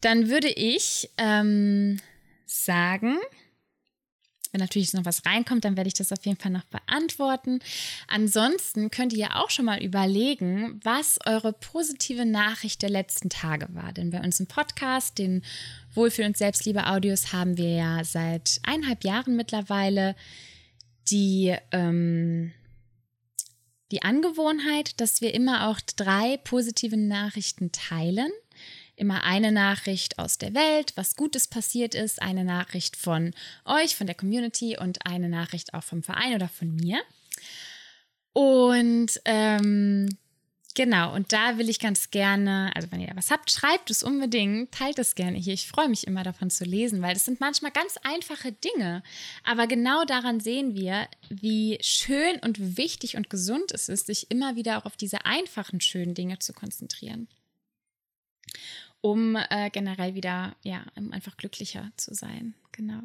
Dann 0.00 0.28
würde 0.28 0.48
ich 0.48 1.10
ähm, 1.16 2.00
sagen, 2.46 3.18
wenn 4.52 4.60
natürlich 4.60 4.92
noch 4.92 5.04
was 5.04 5.24
reinkommt, 5.26 5.64
dann 5.64 5.76
werde 5.76 5.88
ich 5.88 5.94
das 5.94 6.12
auf 6.12 6.24
jeden 6.24 6.38
Fall 6.38 6.50
noch 6.50 6.64
beantworten. 6.64 7.60
Ansonsten 8.06 8.90
könnt 8.90 9.12
ihr 9.12 9.36
auch 9.36 9.50
schon 9.50 9.64
mal 9.64 9.82
überlegen, 9.82 10.80
was 10.82 11.18
eure 11.26 11.52
positive 11.52 12.24
Nachricht 12.24 12.82
der 12.82 12.90
letzten 12.90 13.28
Tage 13.30 13.68
war. 13.74 13.92
Denn 13.92 14.10
bei 14.10 14.20
uns 14.20 14.40
im 14.40 14.46
Podcast, 14.46 15.18
den 15.18 15.42
Wohlfühl- 15.94 16.26
und 16.26 16.36
Selbstliebe-Audios, 16.36 17.32
haben 17.32 17.56
wir 17.56 17.70
ja 17.70 18.04
seit 18.04 18.60
eineinhalb 18.62 19.04
Jahren 19.04 19.36
mittlerweile 19.36 20.14
die, 21.10 21.54
ähm, 21.72 22.52
die 23.90 24.02
Angewohnheit, 24.02 25.00
dass 25.00 25.20
wir 25.20 25.34
immer 25.34 25.68
auch 25.68 25.80
drei 25.96 26.36
positive 26.38 26.96
Nachrichten 26.96 27.72
teilen 27.72 28.30
immer 28.98 29.24
eine 29.24 29.52
Nachricht 29.52 30.18
aus 30.18 30.38
der 30.38 30.54
Welt, 30.54 30.92
was 30.96 31.16
Gutes 31.16 31.46
passiert 31.46 31.94
ist, 31.94 32.20
eine 32.20 32.44
Nachricht 32.44 32.96
von 32.96 33.32
euch, 33.64 33.96
von 33.96 34.06
der 34.06 34.16
Community 34.16 34.76
und 34.78 35.06
eine 35.06 35.28
Nachricht 35.28 35.74
auch 35.74 35.84
vom 35.84 36.02
Verein 36.02 36.34
oder 36.34 36.48
von 36.48 36.74
mir. 36.74 37.00
Und 38.32 39.20
ähm, 39.24 40.08
genau, 40.74 41.14
und 41.14 41.32
da 41.32 41.58
will 41.58 41.68
ich 41.68 41.80
ganz 41.80 42.10
gerne, 42.10 42.70
also 42.74 42.92
wenn 42.92 43.00
ihr 43.00 43.10
was 43.14 43.30
habt, 43.30 43.50
schreibt 43.50 43.90
es 43.90 44.02
unbedingt, 44.02 44.72
teilt 44.72 44.98
es 44.98 45.14
gerne 45.14 45.38
hier. 45.38 45.54
Ich 45.54 45.66
freue 45.66 45.88
mich 45.88 46.06
immer 46.06 46.22
davon 46.22 46.50
zu 46.50 46.64
lesen, 46.64 47.02
weil 47.02 47.14
das 47.14 47.24
sind 47.24 47.40
manchmal 47.40 47.72
ganz 47.72 47.96
einfache 48.02 48.52
Dinge. 48.52 49.02
Aber 49.44 49.66
genau 49.66 50.04
daran 50.04 50.40
sehen 50.40 50.74
wir, 50.74 51.08
wie 51.28 51.78
schön 51.80 52.38
und 52.42 52.76
wichtig 52.76 53.16
und 53.16 53.30
gesund 53.30 53.72
es 53.72 53.88
ist, 53.88 54.06
sich 54.06 54.30
immer 54.30 54.56
wieder 54.56 54.78
auch 54.78 54.84
auf 54.84 54.96
diese 54.96 55.24
einfachen, 55.24 55.80
schönen 55.80 56.14
Dinge 56.14 56.38
zu 56.38 56.52
konzentrieren 56.52 57.28
um 59.00 59.36
äh, 59.36 59.70
generell 59.70 60.14
wieder, 60.14 60.56
ja, 60.62 60.84
um 60.96 61.12
einfach 61.12 61.36
glücklicher 61.36 61.90
zu 61.96 62.14
sein. 62.14 62.54
Genau. 62.72 63.02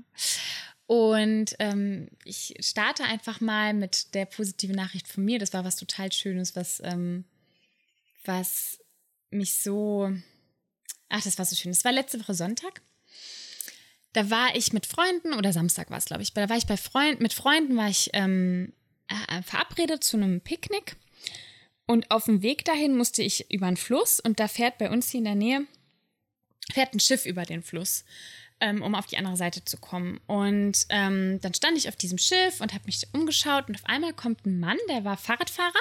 Und 0.86 1.56
ähm, 1.60 2.10
ich 2.26 2.56
starte 2.60 3.04
einfach 3.04 3.40
mal 3.42 3.74
mit 3.74 4.14
der 4.14 4.26
positiven 4.26 4.76
Nachricht 4.76 5.08
von 5.08 5.24
mir. 5.24 5.40
Das 5.40 5.54
war 5.54 5.64
was 5.64 5.76
total 5.76 6.12
Schönes, 6.12 6.56
was, 6.56 6.82
ähm, 6.84 7.26
was 8.26 8.80
mich 9.30 9.54
so. 9.54 10.12
Ach, 11.10 11.24
das 11.24 11.38
war 11.38 11.46
so 11.46 11.56
schön. 11.56 11.72
Das 11.72 11.86
war 11.86 11.92
letzte 11.92 12.20
Woche 12.20 12.34
Sonntag. 12.34 12.82
Da 14.14 14.30
war 14.30 14.56
ich 14.56 14.74
mit 14.74 14.86
Freunden, 14.86 15.34
oder 15.34 15.54
Samstag 15.54 15.90
war 15.90 15.98
es, 15.98 16.06
glaube 16.06 16.22
ich. 16.22 16.34
Da 16.34 16.50
war 16.50 16.58
ich 16.58 16.68
bei 16.68 16.78
Freunden, 16.78 17.24
mit 17.24 17.34
Freunden 17.34 17.76
war 17.76 17.90
ich 17.90 18.12
ähm, 18.14 18.74
äh, 19.08 19.42
verabredet 19.42 20.04
zu 20.04 20.18
einem 20.18 20.42
Picknick. 20.42 20.96
Und 21.86 22.12
auf 22.12 22.26
dem 22.26 22.42
Weg 22.42 22.64
dahin 22.66 22.96
musste 22.96 23.24
ich 23.24 23.52
über 23.52 23.66
einen 23.66 23.78
Fluss 23.78 24.20
und 24.20 24.40
da 24.40 24.48
fährt 24.48 24.78
bei 24.78 24.90
uns 24.90 25.10
hier 25.10 25.20
in 25.20 25.26
der 25.26 25.36
Nähe 25.36 25.68
fährt 26.72 26.94
ein 26.94 27.00
Schiff 27.00 27.26
über 27.26 27.44
den 27.44 27.64
Fluss, 27.64 28.06
ähm, 28.60 28.82
um 28.82 28.96
auf 28.96 29.08
die 29.08 29.18
andere 29.18 29.36
Seite 29.36 29.66
zu 29.66 29.78
kommen. 29.78 30.20
Und 30.28 30.86
ähm, 30.90 31.40
dann 31.42 31.54
stand 31.54 31.78
ich 31.78 31.90
auf 31.90 31.96
diesem 31.96 32.18
Schiff 32.18 32.62
und 32.62 32.74
habe 32.74 32.86
mich 32.86 33.08
umgeschaut 33.14 33.68
und 33.68 33.76
auf 33.76 33.86
einmal 33.86 34.14
kommt 34.14 34.46
ein 34.46 34.60
Mann, 34.60 34.78
der 34.90 35.04
war 35.04 35.18
Fahrradfahrer, 35.18 35.74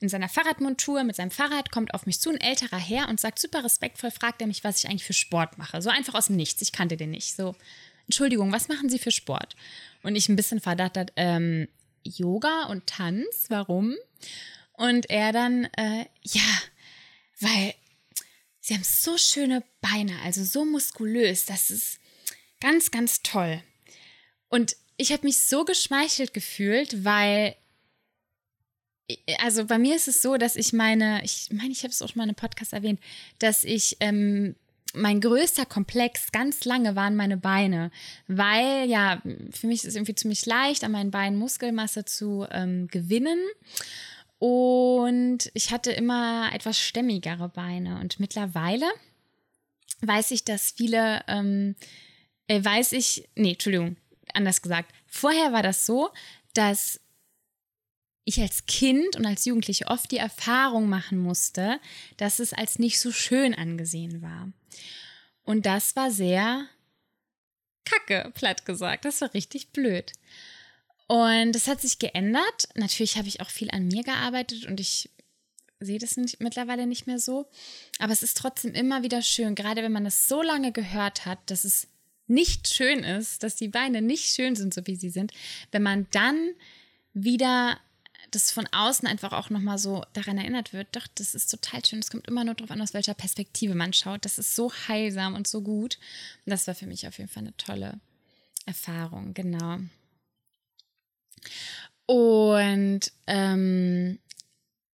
in 0.00 0.08
seiner 0.08 0.28
Fahrradmontur 0.28 1.04
mit 1.04 1.16
seinem 1.16 1.30
Fahrrad, 1.30 1.70
kommt 1.70 1.92
auf 1.94 2.06
mich 2.06 2.20
zu, 2.20 2.30
ein 2.30 2.40
älterer 2.40 2.78
Herr 2.78 3.08
und 3.08 3.20
sagt 3.20 3.38
super 3.38 3.64
respektvoll, 3.64 4.10
fragt 4.10 4.40
er 4.40 4.46
mich, 4.46 4.64
was 4.64 4.78
ich 4.78 4.88
eigentlich 4.88 5.04
für 5.04 5.12
Sport 5.12 5.58
mache. 5.58 5.82
So 5.82 5.90
einfach 5.90 6.14
aus 6.14 6.26
dem 6.26 6.36
Nichts, 6.36 6.62
ich 6.62 6.72
kannte 6.72 6.96
den 6.96 7.10
nicht. 7.10 7.36
So, 7.36 7.54
Entschuldigung, 8.06 8.52
was 8.52 8.68
machen 8.68 8.88
Sie 8.88 8.98
für 8.98 9.10
Sport? 9.10 9.56
Und 10.02 10.16
ich 10.16 10.28
ein 10.28 10.36
bisschen 10.36 10.60
verdattert, 10.60 11.12
ähm, 11.16 11.68
Yoga 12.02 12.66
und 12.66 12.86
Tanz, 12.86 13.46
warum? 13.48 13.94
Und 14.74 15.08
er 15.08 15.32
dann, 15.32 15.64
äh, 15.76 16.04
ja, 16.22 16.42
weil 17.40 17.74
Sie 18.66 18.72
haben 18.72 18.82
so 18.82 19.18
schöne 19.18 19.62
Beine, 19.82 20.18
also 20.24 20.42
so 20.42 20.64
muskulös. 20.64 21.44
Das 21.44 21.68
ist 21.68 21.98
ganz, 22.62 22.90
ganz 22.90 23.20
toll. 23.20 23.62
Und 24.48 24.74
ich 24.96 25.12
habe 25.12 25.26
mich 25.26 25.38
so 25.40 25.66
geschmeichelt 25.66 26.32
gefühlt, 26.32 27.04
weil, 27.04 27.56
also 29.40 29.66
bei 29.66 29.76
mir 29.76 29.94
ist 29.94 30.08
es 30.08 30.22
so, 30.22 30.38
dass 30.38 30.56
ich 30.56 30.72
meine, 30.72 31.22
ich 31.24 31.50
meine, 31.52 31.72
ich 31.72 31.82
habe 31.82 31.90
es 31.90 32.00
auch 32.00 32.08
schon 32.08 32.16
mal 32.16 32.24
in 32.24 32.30
einem 32.30 32.36
Podcast 32.36 32.72
erwähnt, 32.72 33.00
dass 33.38 33.64
ich 33.64 33.98
ähm, 34.00 34.54
mein 34.94 35.20
größter 35.20 35.66
Komplex 35.66 36.32
ganz 36.32 36.64
lange 36.64 36.96
waren 36.96 37.16
meine 37.16 37.36
Beine, 37.36 37.90
weil 38.28 38.88
ja, 38.88 39.20
für 39.50 39.66
mich 39.66 39.80
ist 39.80 39.88
es 39.88 39.94
irgendwie 39.94 40.14
ziemlich 40.14 40.46
leicht, 40.46 40.84
an 40.84 40.92
meinen 40.92 41.10
Beinen 41.10 41.38
Muskelmasse 41.38 42.06
zu 42.06 42.46
ähm, 42.50 42.88
gewinnen. 42.88 43.40
Und 44.46 45.50
ich 45.54 45.70
hatte 45.70 45.90
immer 45.90 46.50
etwas 46.52 46.78
stämmigere 46.78 47.48
Beine. 47.48 47.98
Und 47.98 48.20
mittlerweile 48.20 48.84
weiß 50.02 50.32
ich, 50.32 50.44
dass 50.44 50.72
viele, 50.72 51.24
ähm, 51.28 51.76
äh, 52.46 52.62
weiß 52.62 52.92
ich, 52.92 53.26
nee, 53.36 53.52
Entschuldigung, 53.52 53.96
anders 54.34 54.60
gesagt. 54.60 54.92
Vorher 55.06 55.54
war 55.54 55.62
das 55.62 55.86
so, 55.86 56.10
dass 56.52 57.00
ich 58.26 58.38
als 58.38 58.66
Kind 58.66 59.16
und 59.16 59.24
als 59.24 59.46
Jugendliche 59.46 59.86
oft 59.86 60.10
die 60.10 60.18
Erfahrung 60.18 60.90
machen 60.90 61.16
musste, 61.16 61.80
dass 62.18 62.38
es 62.38 62.52
als 62.52 62.78
nicht 62.78 63.00
so 63.00 63.12
schön 63.12 63.54
angesehen 63.54 64.20
war. 64.20 64.52
Und 65.44 65.64
das 65.64 65.96
war 65.96 66.10
sehr 66.10 66.68
kacke, 67.86 68.30
platt 68.34 68.66
gesagt. 68.66 69.06
Das 69.06 69.22
war 69.22 69.32
richtig 69.32 69.70
blöd. 69.70 70.12
Und 71.06 71.52
das 71.52 71.68
hat 71.68 71.80
sich 71.80 71.98
geändert. 71.98 72.68
Natürlich 72.74 73.16
habe 73.16 73.28
ich 73.28 73.40
auch 73.40 73.50
viel 73.50 73.70
an 73.70 73.88
mir 73.88 74.02
gearbeitet 74.02 74.66
und 74.66 74.80
ich 74.80 75.10
sehe 75.80 75.98
das 75.98 76.16
nicht, 76.16 76.40
mittlerweile 76.40 76.86
nicht 76.86 77.06
mehr 77.06 77.18
so. 77.18 77.46
Aber 77.98 78.12
es 78.12 78.22
ist 78.22 78.38
trotzdem 78.38 78.74
immer 78.74 79.02
wieder 79.02 79.22
schön, 79.22 79.54
gerade 79.54 79.82
wenn 79.82 79.92
man 79.92 80.04
das 80.04 80.26
so 80.26 80.42
lange 80.42 80.72
gehört 80.72 81.26
hat, 81.26 81.38
dass 81.50 81.64
es 81.64 81.88
nicht 82.26 82.72
schön 82.72 83.04
ist, 83.04 83.42
dass 83.42 83.56
die 83.56 83.68
Beine 83.68 84.00
nicht 84.00 84.34
schön 84.34 84.56
sind, 84.56 84.72
so 84.72 84.86
wie 84.86 84.96
sie 84.96 85.10
sind, 85.10 85.32
wenn 85.72 85.82
man 85.82 86.06
dann 86.10 86.54
wieder 87.12 87.78
das 88.30 88.50
von 88.50 88.66
außen 88.72 89.06
einfach 89.06 89.32
auch 89.32 89.50
nochmal 89.50 89.78
so 89.78 90.02
daran 90.12 90.38
erinnert 90.38 90.72
wird, 90.72 90.88
doch, 90.92 91.06
das 91.14 91.34
ist 91.34 91.50
total 91.50 91.84
schön. 91.84 92.00
Es 92.00 92.10
kommt 92.10 92.26
immer 92.26 92.44
nur 92.44 92.54
darauf 92.54 92.70
an, 92.70 92.80
aus 92.80 92.94
welcher 92.94 93.14
Perspektive 93.14 93.74
man 93.74 93.92
schaut. 93.92 94.24
Das 94.24 94.38
ist 94.38 94.56
so 94.56 94.72
heilsam 94.88 95.34
und 95.34 95.46
so 95.46 95.60
gut. 95.60 95.98
Und 96.44 96.50
das 96.50 96.66
war 96.66 96.74
für 96.74 96.86
mich 96.86 97.06
auf 97.06 97.18
jeden 97.18 97.30
Fall 97.30 97.44
eine 97.44 97.56
tolle 97.56 98.00
Erfahrung, 98.66 99.34
genau. 99.34 99.78
Und 102.06 103.12
ähm, 103.26 104.18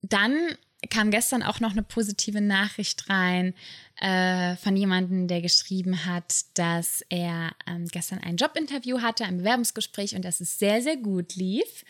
dann 0.03 0.57
kam 0.89 1.11
gestern 1.11 1.43
auch 1.43 1.61
noch 1.61 1.73
eine 1.73 1.83
positive 1.83 2.41
Nachricht 2.41 3.11
rein 3.11 3.55
äh, 4.01 4.57
von 4.57 4.77
jemandem, 4.77 5.29
der 5.29 5.43
geschrieben 5.43 6.07
hat, 6.07 6.45
dass 6.55 7.05
er 7.11 7.53
ähm, 7.67 7.87
gestern 7.89 8.19
ein 8.21 8.37
Jobinterview 8.37 9.03
hatte, 9.03 9.25
ein 9.25 9.39
Bewerbungsgespräch 9.39 10.15
und 10.15 10.25
dass 10.25 10.41
es 10.41 10.59
sehr, 10.59 10.81
sehr 10.81 10.97
gut 10.97 11.35
lief. 11.37 11.85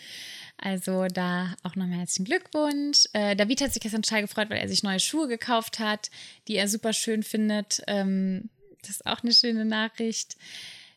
Also 0.58 1.06
da 1.06 1.54
auch 1.62 1.76
nochmal 1.76 1.98
herzlichen 1.98 2.24
Glückwunsch. 2.24 3.04
Äh, 3.12 3.36
David 3.36 3.60
hat 3.60 3.72
sich 3.72 3.80
gestern 3.80 4.02
total 4.02 4.22
gefreut, 4.22 4.50
weil 4.50 4.58
er 4.58 4.68
sich 4.68 4.82
neue 4.82 5.00
Schuhe 5.00 5.28
gekauft 5.28 5.78
hat, 5.78 6.10
die 6.48 6.56
er 6.56 6.68
super 6.68 6.92
schön 6.92 7.22
findet. 7.22 7.82
Ähm, 7.86 8.50
das 8.82 8.90
ist 8.90 9.06
auch 9.06 9.22
eine 9.22 9.32
schöne 9.32 9.64
Nachricht. 9.64 10.36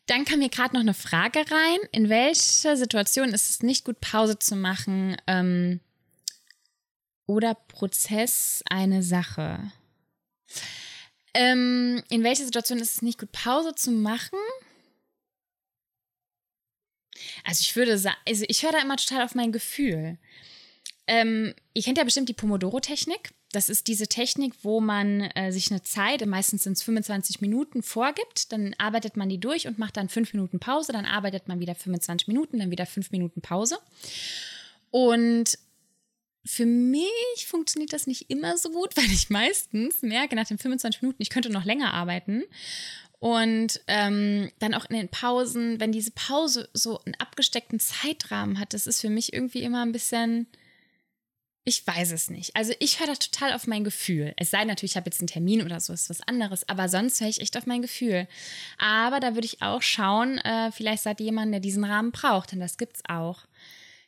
Dann 0.07 0.25
kam 0.25 0.41
hier 0.41 0.49
gerade 0.49 0.73
noch 0.73 0.81
eine 0.81 0.93
Frage 0.93 1.39
rein. 1.39 1.79
In 1.91 2.09
welcher 2.09 2.75
Situation 2.75 3.29
ist 3.29 3.49
es 3.49 3.63
nicht 3.63 3.85
gut, 3.85 4.01
Pause 4.01 4.37
zu 4.37 4.55
machen 4.55 5.15
ähm, 5.27 5.79
oder 7.25 7.55
Prozess 7.55 8.63
eine 8.69 9.01
Sache? 9.01 9.71
Ähm, 11.33 12.03
in 12.09 12.23
welcher 12.23 12.45
Situation 12.45 12.79
ist 12.79 12.95
es 12.95 13.01
nicht 13.01 13.19
gut, 13.19 13.31
Pause 13.31 13.73
zu 13.75 13.91
machen? 13.91 14.37
Also 17.43 17.61
ich 17.61 17.75
würde 17.75 17.97
sagen, 17.97 18.17
also 18.27 18.45
ich 18.47 18.63
höre 18.63 18.73
da 18.73 18.81
immer 18.81 18.97
total 18.97 19.23
auf 19.23 19.35
mein 19.35 19.51
Gefühl. 19.51 20.17
Ähm, 21.07 21.53
ihr 21.73 21.83
kennt 21.83 21.97
ja 21.97 22.03
bestimmt 22.03 22.29
die 22.29 22.33
Pomodoro-Technik. 22.33 23.33
Das 23.53 23.69
ist 23.69 23.87
diese 23.87 24.07
Technik, 24.07 24.53
wo 24.63 24.81
man 24.81 25.21
äh, 25.21 25.51
sich 25.51 25.69
eine 25.69 25.83
Zeit, 25.83 26.25
meistens 26.25 26.63
sind 26.63 26.73
es 26.73 26.83
25 26.83 27.39
Minuten, 27.39 27.83
vorgibt. 27.83 28.51
Dann 28.51 28.75
arbeitet 28.79 29.15
man 29.15 29.29
die 29.29 29.39
durch 29.39 29.67
und 29.67 29.77
macht 29.77 29.95
dann 29.95 30.09
fünf 30.09 30.33
Minuten 30.33 30.59
Pause. 30.59 30.91
Dann 30.91 31.05
arbeitet 31.05 31.47
man 31.47 31.59
wieder 31.59 31.75
25 31.75 32.27
Minuten, 32.27 32.59
dann 32.59 32.71
wieder 32.71 32.87
fünf 32.87 33.11
Minuten 33.11 33.41
Pause. 33.41 33.77
Und 34.89 35.57
für 36.43 36.65
mich 36.65 37.45
funktioniert 37.47 37.93
das 37.93 38.07
nicht 38.07 38.29
immer 38.31 38.57
so 38.57 38.71
gut, 38.71 38.97
weil 38.97 39.05
ich 39.05 39.29
meistens 39.29 40.01
merke 40.01 40.35
nach 40.35 40.47
den 40.47 40.57
25 40.57 41.03
Minuten, 41.03 41.21
ich 41.21 41.29
könnte 41.29 41.51
noch 41.51 41.63
länger 41.63 41.93
arbeiten. 41.93 42.43
Und 43.19 43.81
ähm, 43.87 44.51
dann 44.59 44.73
auch 44.73 44.85
in 44.89 44.97
den 44.97 45.09
Pausen, 45.09 45.79
wenn 45.79 45.93
diese 45.93 46.11
Pause 46.11 46.69
so 46.73 46.99
einen 47.05 47.15
abgesteckten 47.15 47.79
Zeitrahmen 47.79 48.59
hat, 48.59 48.73
das 48.73 48.87
ist 48.87 48.99
für 48.99 49.09
mich 49.09 49.31
irgendwie 49.31 49.61
immer 49.61 49.85
ein 49.85 49.93
bisschen, 49.93 50.47
ich 51.65 51.85
weiß 51.87 52.11
es 52.11 52.29
nicht. 52.29 52.55
Also 52.55 52.73
ich 52.79 52.99
höre 52.99 53.07
da 53.07 53.15
total 53.15 53.53
auf 53.53 53.67
mein 53.67 53.83
Gefühl. 53.83 54.33
Es 54.35 54.51
sei 54.51 54.65
natürlich, 54.65 54.91
ich 54.91 54.97
habe 54.97 55.09
jetzt 55.09 55.21
einen 55.21 55.27
Termin 55.27 55.61
oder 55.61 55.79
so, 55.79 55.93
ist 55.93 56.09
was 56.09 56.21
anderes. 56.21 56.67
Aber 56.67 56.89
sonst 56.89 57.21
höre 57.21 57.29
ich 57.29 57.39
echt 57.39 57.57
auf 57.57 57.65
mein 57.65 57.81
Gefühl. 57.81 58.27
Aber 58.77 59.21
da 59.21 59.35
würde 59.35 59.45
ich 59.45 59.61
auch 59.61 59.81
schauen, 59.81 60.39
äh, 60.39 60.71
vielleicht 60.71 61.03
seid 61.03 61.21
ihr 61.21 61.27
jemand, 61.27 61.53
der 61.53 61.61
diesen 61.61 61.85
Rahmen 61.85 62.11
braucht, 62.11 62.51
denn 62.51 62.59
das 62.59 62.77
gibt's 62.77 63.01
auch. 63.07 63.45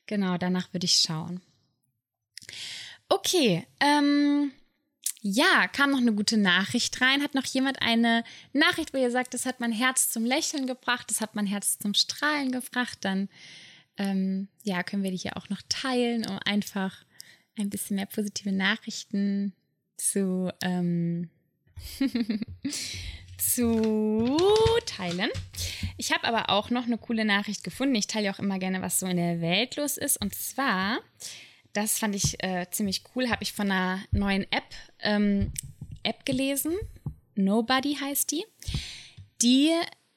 Genau, 0.06 0.38
danach 0.38 0.74
würde 0.74 0.86
ich 0.86 0.96
schauen. 0.96 1.42
Okay, 3.08 3.66
ähm, 3.80 4.52
ja, 5.22 5.68
kam 5.70 5.92
noch 5.92 6.00
eine 6.00 6.14
gute 6.14 6.38
Nachricht 6.38 7.00
rein. 7.00 7.24
Hat 7.24 7.36
noch 7.36 7.46
jemand 7.46 7.82
eine 7.82 8.24
Nachricht, 8.52 8.94
wo 8.94 8.98
ihr 8.98 9.12
sagt, 9.12 9.34
das 9.34 9.46
hat 9.46 9.62
mein 9.62 9.72
Herz 9.72 10.10
zum 10.10 10.26
Lächeln 10.26 10.68
gebracht, 10.68 11.10
das 11.10 11.22
hat 11.22 11.36
mein 11.36 11.48
Herz 11.48 11.80
zum 11.80 11.94
Strahlen 11.94 12.52
gebracht, 12.52 13.00
dann 13.02 13.30
ähm, 13.98 14.50
ja, 14.64 14.84
können 14.84 15.04
wir 15.04 15.12
die 15.12 15.18
hier 15.18 15.38
auch 15.38 15.50
noch 15.50 15.62
teilen, 15.70 16.28
um 16.28 16.38
einfach 16.46 17.06
ein 17.58 17.70
bisschen 17.70 17.96
mehr 17.96 18.06
positive 18.06 18.52
Nachrichten 18.52 19.54
zu, 19.98 20.52
ähm, 20.62 21.30
zu 23.38 24.38
teilen. 24.86 25.30
Ich 25.98 26.12
habe 26.12 26.26
aber 26.26 26.50
auch 26.50 26.70
noch 26.70 26.86
eine 26.86 26.98
coole 26.98 27.26
Nachricht 27.26 27.64
gefunden. 27.64 27.96
Ich 27.96 28.08
teile 28.08 28.32
auch 28.32 28.40
immer 28.40 28.60
gerne, 28.60 28.82
was 28.82 29.00
so 29.00 29.06
in 29.06 29.18
der 29.18 29.42
Welt 29.42 29.76
los 29.78 29.98
ist. 29.98 30.18
Und 30.18 30.36
zwar 30.36 31.00
das 31.76 32.00
fand 32.00 32.16
ich 32.16 32.42
äh, 32.44 32.68
ziemlich 32.72 33.04
cool. 33.16 33.30
Habe 33.30 33.44
ich 33.44 33.54
von 33.54 33.70
einer 33.70 34.02
neuen 34.12 34.44
App, 34.52 34.64
ähm, 35.02 35.52
App 36.04 36.26
gelesen. 36.26 36.74
Nobody 37.36 37.96
heißt 37.96 38.32
die. 38.32 38.46
Die 39.42 39.72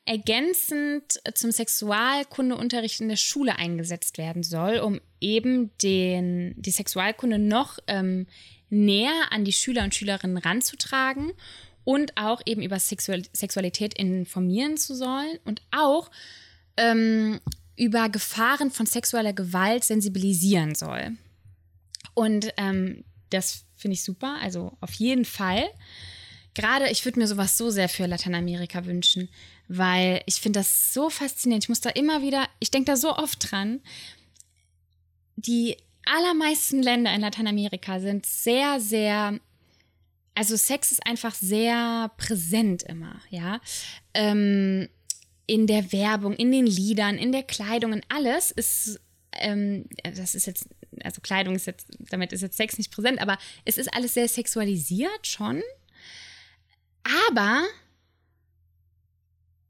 ergänzend 0.05 1.20
zum 1.35 1.51
Sexualkundeunterricht 1.51 3.01
in 3.01 3.09
der 3.09 3.16
Schule 3.16 3.57
eingesetzt 3.57 4.18
werden 4.18 4.42
soll, 4.42 4.79
um 4.79 5.01
eben 5.20 5.70
den, 5.83 6.54
die 6.57 6.70
Sexualkunde 6.70 7.38
noch 7.38 7.78
ähm, 7.87 8.26
näher 8.70 9.31
an 9.31 9.44
die 9.44 9.52
Schüler 9.52 9.85
und 9.85 9.94
Schülerinnen 9.94 10.38
ranzutragen 10.38 11.33
und 11.85 12.16
auch 12.16 12.42
eben 12.44 12.62
über 12.62 12.78
Sexual 12.78 13.22
Sexualität 13.33 13.94
informieren 13.94 14.76
zu 14.76 14.94
sollen 14.94 15.38
und 15.44 15.62
auch 15.70 16.11
ähm, 16.76 17.40
über 17.76 18.09
Gefahren 18.09 18.70
von 18.70 18.87
sexueller 18.87 19.33
Gewalt 19.33 19.85
sensibilisieren 19.85 20.74
soll. 20.74 21.12
Und 22.14 22.52
ähm, 22.57 23.04
das 23.31 23.64
finde 23.76 23.94
ich 23.94 24.02
super, 24.02 24.37
also 24.42 24.76
auf 24.81 24.92
jeden 24.94 25.24
Fall. 25.24 25.68
Gerade, 26.54 26.90
ich 26.90 27.04
würde 27.04 27.20
mir 27.20 27.28
sowas 27.28 27.57
so 27.57 27.70
sehr 27.70 27.88
für 27.88 28.07
Lateinamerika 28.07 28.85
wünschen, 28.85 29.28
weil 29.68 30.22
ich 30.26 30.40
finde 30.40 30.59
das 30.61 30.92
so 30.92 31.09
faszinierend. 31.09 31.64
Ich 31.64 31.68
muss 31.68 31.81
da 31.81 31.90
immer 31.90 32.20
wieder, 32.20 32.48
ich 32.59 32.72
denke 32.72 32.90
da 32.90 32.96
so 32.96 33.16
oft 33.16 33.50
dran. 33.50 33.81
Die 35.40 35.77
allermeisten 36.05 36.83
Länder 36.83 37.14
in 37.14 37.20
Lateinamerika 37.20 38.01
sind 38.01 38.27
sehr, 38.27 38.81
sehr, 38.81 39.38
also 40.35 40.57
Sex 40.57 40.90
ist 40.90 41.07
einfach 41.07 41.35
sehr 41.35 42.11
präsent 42.16 42.83
immer, 42.83 43.20
ja. 43.31 43.61
Ähm, 44.14 44.88
in 45.46 45.66
der 45.66 45.92
Werbung, 45.92 46.35
in 46.35 46.51
den 46.51 46.66
Liedern, 46.66 47.16
in 47.16 47.33
der 47.33 47.42
Kleidung, 47.42 47.92
in 47.92 48.03
alles 48.09 48.51
ist 48.51 49.01
ähm, 49.33 49.87
das 50.03 50.35
ist 50.35 50.46
jetzt, 50.46 50.68
also 51.03 51.20
Kleidung 51.20 51.55
ist 51.55 51.66
jetzt, 51.66 51.87
damit 52.11 52.33
ist 52.33 52.42
jetzt 52.42 52.57
Sex 52.57 52.79
nicht 52.79 52.92
präsent, 52.92 53.20
aber 53.20 53.38
es 53.64 53.79
ist 53.79 53.94
alles 53.94 54.14
sehr 54.14 54.29
sexualisiert 54.29 55.27
schon. 55.27 55.62
Aber 57.29 57.64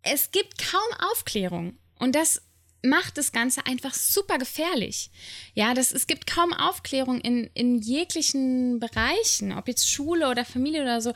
es 0.02 0.30
gibt 0.30 0.58
kaum 0.58 1.10
Aufklärung. 1.10 1.78
Und 1.98 2.14
das 2.14 2.42
macht 2.82 3.18
das 3.18 3.32
Ganze 3.32 3.66
einfach 3.66 3.94
super 3.94 4.38
gefährlich. 4.38 5.10
Ja, 5.54 5.74
das, 5.74 5.92
es 5.92 6.06
gibt 6.06 6.26
kaum 6.26 6.52
Aufklärung 6.52 7.20
in, 7.20 7.50
in 7.54 7.78
jeglichen 7.78 8.78
Bereichen, 8.78 9.52
ob 9.52 9.68
jetzt 9.68 9.90
Schule 9.90 10.28
oder 10.28 10.44
Familie 10.44 10.82
oder 10.82 11.00
so. 11.00 11.12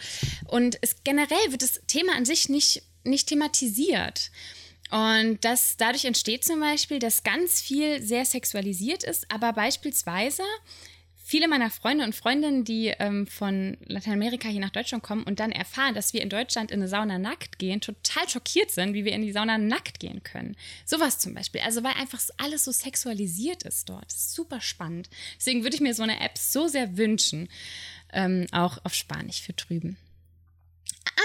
Und 0.48 0.78
es 0.80 0.96
generell 1.04 1.50
wird 1.50 1.62
das 1.62 1.80
Thema 1.86 2.14
an 2.16 2.24
sich 2.24 2.48
nicht, 2.48 2.82
nicht 3.04 3.28
thematisiert. 3.28 4.30
Und 4.90 5.38
das, 5.42 5.76
dadurch 5.78 6.04
entsteht 6.04 6.44
zum 6.44 6.60
Beispiel, 6.60 6.98
dass 6.98 7.22
ganz 7.22 7.62
viel 7.62 8.02
sehr 8.02 8.26
sexualisiert 8.26 9.04
ist, 9.04 9.30
aber 9.30 9.54
beispielsweise 9.54 10.42
viele 11.32 11.48
meiner 11.48 11.70
Freunde 11.70 12.04
und 12.04 12.14
Freundinnen, 12.14 12.62
die 12.62 12.88
ähm, 12.88 13.26
von 13.26 13.78
Lateinamerika 13.86 14.48
hier 14.48 14.60
nach 14.60 14.68
Deutschland 14.68 15.02
kommen 15.02 15.22
und 15.22 15.40
dann 15.40 15.50
erfahren, 15.50 15.94
dass 15.94 16.12
wir 16.12 16.20
in 16.20 16.28
Deutschland 16.28 16.70
in 16.70 16.80
eine 16.80 16.88
Sauna 16.88 17.18
nackt 17.18 17.58
gehen, 17.58 17.80
total 17.80 18.28
schockiert 18.28 18.70
sind, 18.70 18.92
wie 18.92 19.06
wir 19.06 19.12
in 19.12 19.22
die 19.22 19.32
Sauna 19.32 19.56
nackt 19.56 19.98
gehen 19.98 20.22
können. 20.22 20.56
Sowas 20.84 21.18
zum 21.18 21.32
Beispiel. 21.32 21.62
Also 21.62 21.82
weil 21.82 21.94
einfach 21.94 22.20
alles 22.36 22.66
so 22.66 22.70
sexualisiert 22.70 23.62
ist 23.62 23.88
dort. 23.88 24.12
Super 24.12 24.60
spannend. 24.60 25.08
Deswegen 25.38 25.62
würde 25.62 25.74
ich 25.74 25.80
mir 25.80 25.94
so 25.94 26.02
eine 26.02 26.20
App 26.20 26.36
so 26.36 26.68
sehr 26.68 26.98
wünschen, 26.98 27.48
ähm, 28.12 28.46
auch 28.52 28.84
auf 28.84 28.92
Spanisch 28.92 29.40
für 29.40 29.54
drüben. 29.54 29.96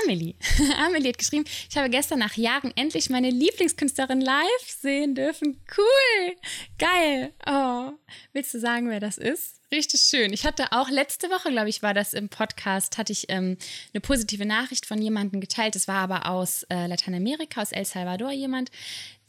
Amelie. 0.03 0.35
Amelie 0.77 1.09
hat 1.09 1.17
geschrieben, 1.17 1.45
ich 1.69 1.77
habe 1.77 1.89
gestern 1.89 2.19
nach 2.19 2.35
Jahren 2.35 2.71
endlich 2.75 3.09
meine 3.09 3.29
Lieblingskünstlerin 3.29 4.21
live 4.21 4.45
sehen 4.67 5.15
dürfen. 5.15 5.59
Cool. 5.77 6.35
Geil. 6.77 7.33
Oh. 7.45 7.91
Willst 8.33 8.53
du 8.53 8.59
sagen, 8.59 8.89
wer 8.89 8.99
das 8.99 9.17
ist? 9.17 9.57
Richtig 9.69 9.99
schön. 10.01 10.31
Ich 10.31 10.45
hatte 10.45 10.71
auch 10.71 10.89
letzte 10.89 11.29
Woche, 11.29 11.49
glaube 11.49 11.67
ich, 11.67 11.83
war 11.83 11.93
das 11.93 12.13
im 12.13 12.29
Podcast, 12.29 12.97
hatte 12.97 13.11
ich 13.11 13.25
ähm, 13.27 13.57
eine 13.93 13.99
positive 13.99 14.45
Nachricht 14.45 14.85
von 14.85 15.01
jemandem 15.01 15.41
geteilt. 15.41 15.75
Das 15.75 15.89
war 15.89 15.97
aber 15.97 16.29
aus 16.29 16.63
äh, 16.69 16.87
Lateinamerika, 16.87 17.61
aus 17.61 17.73
El 17.73 17.83
Salvador 17.83 18.31
jemand, 18.31 18.71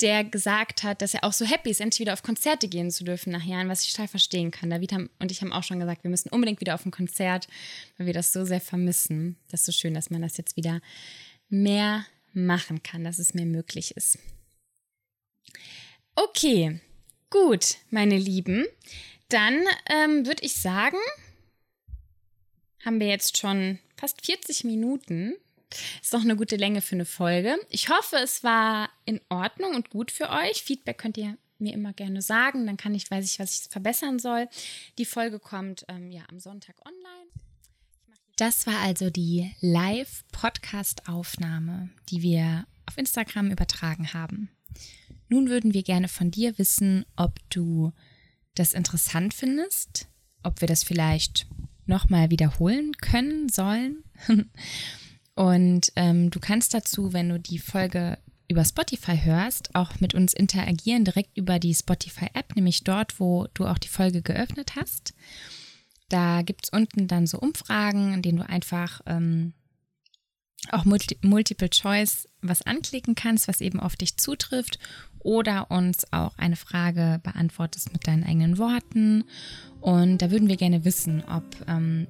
der 0.01 0.25
gesagt 0.25 0.85
hat, 0.85 1.03
dass 1.03 1.15
er 1.15 1.25
auch 1.25 1.33
so 1.33 1.45
happy 1.45 1.71
ist, 1.71 1.81
endlich 1.81 2.01
wieder 2.01 2.13
auf 2.13 2.23
Konzerte 2.23 2.69
gehen 2.69 2.91
zu 2.91 3.05
dürfen 3.05 3.33
nach 3.33 3.45
Jahren, 3.45 3.69
was 3.69 3.85
ich 3.85 3.93
total 3.93 4.09
verstehen 4.09 4.51
kann. 4.51 4.71
David 4.71 4.93
und 4.93 5.31
ich 5.33 5.41
haben 5.43 5.53
auch 5.53 5.65
schon 5.65 5.81
gesagt, 5.81 6.05
wir 6.05 6.11
müssen 6.11 6.29
unbedingt 6.29 6.61
wieder 6.61 6.75
auf 6.75 6.87
ein 6.87 6.91
Konzert, 6.93 7.49
weil 7.97 8.07
wir 8.07 8.15
das 8.15 8.33
so 8.33 8.45
sehr 8.45 8.61
vermissen. 8.61 9.37
Das 9.51 9.61
ist 9.61 9.67
so 9.67 9.73
schön, 9.73 9.95
dass 9.95 10.11
man 10.11 10.23
das 10.23 10.37
jetzt 10.37 10.57
wieder 10.57 10.81
mehr 11.49 12.07
machen 12.33 12.83
kann, 12.83 13.05
dass 13.05 13.19
es 13.19 13.35
mehr 13.35 13.47
möglich 13.47 13.97
ist. 13.97 14.19
Okay, 16.15 16.81
gut, 17.31 17.77
meine 17.91 18.17
Lieben. 18.17 18.67
Dann 19.29 19.65
ähm, 19.91 20.27
würde 20.27 20.45
ich 20.45 20.55
sagen, 20.55 20.97
haben 22.85 23.01
wir 23.01 23.09
jetzt 23.09 23.37
schon 23.37 23.79
fast 23.97 24.25
40 24.25 24.65
Minuten. 24.65 25.35
Ist 26.03 26.15
doch 26.15 26.23
eine 26.23 26.37
gute 26.37 26.57
Länge 26.57 26.81
für 26.81 26.95
eine 26.95 27.05
Folge. 27.05 27.57
Ich 27.69 27.89
hoffe, 27.89 28.17
es 28.17 28.43
war 28.43 28.89
in 29.05 29.21
Ordnung 29.29 29.75
und 29.75 29.91
gut 29.91 30.11
für 30.11 30.31
euch. 30.31 30.63
Feedback 30.63 30.99
könnt 30.99 31.19
ihr 31.19 31.37
mir 31.59 31.75
immer 31.75 31.93
gerne 31.93 32.23
sagen. 32.23 32.67
Dann 32.67 32.77
kann 32.77 32.95
ich, 32.95 33.11
weiß 33.11 33.25
ich, 33.25 33.39
was 33.39 33.61
ich 33.61 33.69
verbessern 33.71 34.19
soll. 34.19 34.49
Die 34.97 35.05
Folge 35.05 35.39
kommt 35.39 35.85
ähm, 35.89 36.11
ja 36.11 36.23
am 36.31 36.41
Sonntag 36.41 36.75
online. 36.85 37.29
Das 38.37 38.67
war 38.67 38.81
also 38.81 39.11
die 39.11 39.53
Live-Podcast-Aufnahme, 39.61 41.91
die 42.09 42.23
wir 42.23 42.67
auf 42.87 42.97
Instagram 42.97 43.51
übertragen 43.51 44.15
haben. 44.15 44.49
Nun 45.29 45.51
würden 45.51 45.75
wir 45.75 45.83
gerne 45.83 46.07
von 46.09 46.31
dir 46.31 46.57
wissen, 46.57 47.05
ob 47.17 47.41
du 47.51 47.93
das 48.55 48.73
interessant 48.75 49.35
findest, 49.35 50.07
ob 50.43 50.61
wir 50.61 50.69
das 50.69 50.85
vielleicht 50.85 51.49
nochmal 51.87 52.31
wiederholen 52.31 52.93
können 52.99 53.49
sollen. 53.49 54.05
Und 55.39 55.93
ähm, 55.95 56.31
du 56.31 56.41
kannst 56.41 56.75
dazu, 56.75 57.13
wenn 57.13 57.29
du 57.29 57.39
die 57.39 57.61
Folge 57.61 58.19
über 58.49 58.65
Spotify 58.65 59.17
hörst, 59.23 59.73
auch 59.73 60.01
mit 60.01 60.13
uns 60.13 60.33
interagieren, 60.33 61.05
direkt 61.05 61.39
über 61.39 61.61
die 61.61 61.75
Spotify-App, 61.75 62.57
nämlich 62.57 62.83
dort, 62.83 63.21
wo 63.21 63.47
du 63.55 63.67
auch 63.67 63.79
die 63.79 63.87
Folge 63.87 64.21
geöffnet 64.21 64.73
hast. 64.75 65.15
Da 66.09 66.43
gibt 66.43 66.65
es 66.65 66.71
unten 66.71 67.07
dann 67.07 67.29
so 67.29 67.39
Umfragen, 67.39 68.15
in 68.15 68.23
denen 68.23 68.39
du 68.39 68.49
einfach 68.49 69.01
ähm, 69.07 69.53
auch 70.73 70.85
Multi 70.85 71.17
Multiple 71.23 71.71
Choice 71.71 72.27
was 72.43 72.63
anklicken 72.63 73.15
kannst, 73.15 73.47
was 73.47 73.61
eben 73.61 73.79
auf 73.79 73.95
dich 73.95 74.17
zutrifft 74.17 74.81
oder 75.21 75.71
uns 75.71 76.13
auch 76.13 76.37
eine 76.37 76.57
Frage 76.57 77.21
beantwortest 77.23 77.93
mit 77.93 78.09
deinen 78.09 78.25
eigenen 78.25 78.59
Worten. 78.59 79.23
Und 79.81 80.19
da 80.21 80.33
würden 80.33 80.49
wir 80.49 80.57
gerne 80.57 80.85
wissen, 80.85 81.23
ob 81.29 81.45
ähm, 81.69 82.09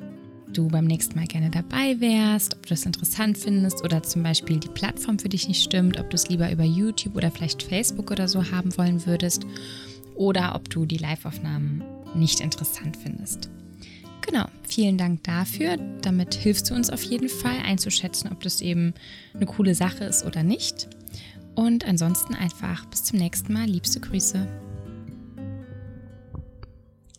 du 0.52 0.68
beim 0.68 0.86
nächsten 0.86 1.18
Mal 1.18 1.26
gerne 1.26 1.50
dabei 1.50 2.00
wärst, 2.00 2.54
ob 2.54 2.62
du 2.62 2.70
das 2.70 2.86
interessant 2.86 3.38
findest 3.38 3.84
oder 3.84 4.02
zum 4.02 4.22
Beispiel 4.22 4.58
die 4.58 4.68
Plattform 4.68 5.18
für 5.18 5.28
dich 5.28 5.48
nicht 5.48 5.62
stimmt, 5.62 5.98
ob 5.98 6.10
du 6.10 6.14
es 6.14 6.28
lieber 6.28 6.50
über 6.50 6.64
YouTube 6.64 7.16
oder 7.16 7.30
vielleicht 7.30 7.62
Facebook 7.62 8.10
oder 8.10 8.28
so 8.28 8.50
haben 8.50 8.76
wollen 8.76 9.06
würdest 9.06 9.44
oder 10.14 10.54
ob 10.54 10.68
du 10.70 10.86
die 10.86 10.98
Live-Aufnahmen 10.98 11.82
nicht 12.14 12.40
interessant 12.40 12.96
findest. 12.96 13.50
Genau, 14.20 14.44
vielen 14.68 14.98
Dank 14.98 15.24
dafür. 15.24 15.78
Damit 16.02 16.34
hilfst 16.34 16.68
du 16.68 16.74
uns 16.74 16.90
auf 16.90 17.02
jeden 17.02 17.30
Fall 17.30 17.58
einzuschätzen, 17.64 18.30
ob 18.30 18.42
das 18.42 18.60
eben 18.60 18.92
eine 19.34 19.46
coole 19.46 19.74
Sache 19.74 20.04
ist 20.04 20.26
oder 20.26 20.42
nicht. 20.42 20.88
Und 21.54 21.86
ansonsten 21.86 22.34
einfach 22.34 22.84
bis 22.86 23.04
zum 23.04 23.18
nächsten 23.18 23.52
Mal. 23.52 23.66
Liebste 23.66 24.00
Grüße. 24.00 24.46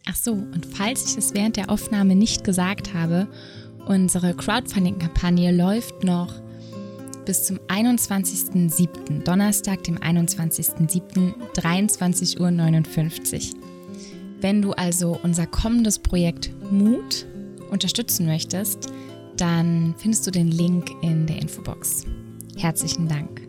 Ach 0.09 0.15
so, 0.15 0.31
und 0.31 0.65
falls 0.65 1.11
ich 1.11 1.17
es 1.17 1.35
während 1.35 1.55
der 1.55 1.69
Aufnahme 1.69 2.15
nicht 2.15 2.43
gesagt 2.43 2.95
habe, 2.95 3.27
unsere 3.85 4.33
Crowdfunding-Kampagne 4.33 5.51
läuft 5.51 6.03
noch 6.03 6.33
bis 7.25 7.43
zum 7.43 7.59
21.07., 7.67 9.23
Donnerstag, 9.23 9.83
dem 9.83 9.99
21.07., 9.99 11.33
23.59 11.53 12.39
Uhr. 12.39 13.59
Wenn 14.41 14.63
du 14.63 14.71
also 14.71 15.19
unser 15.21 15.45
kommendes 15.45 15.99
Projekt 15.99 16.49
Mut 16.71 17.27
unterstützen 17.69 18.25
möchtest, 18.25 18.91
dann 19.37 19.93
findest 19.99 20.25
du 20.25 20.31
den 20.31 20.47
Link 20.47 20.89
in 21.03 21.27
der 21.27 21.39
Infobox. 21.39 22.05
Herzlichen 22.57 23.07
Dank. 23.07 23.48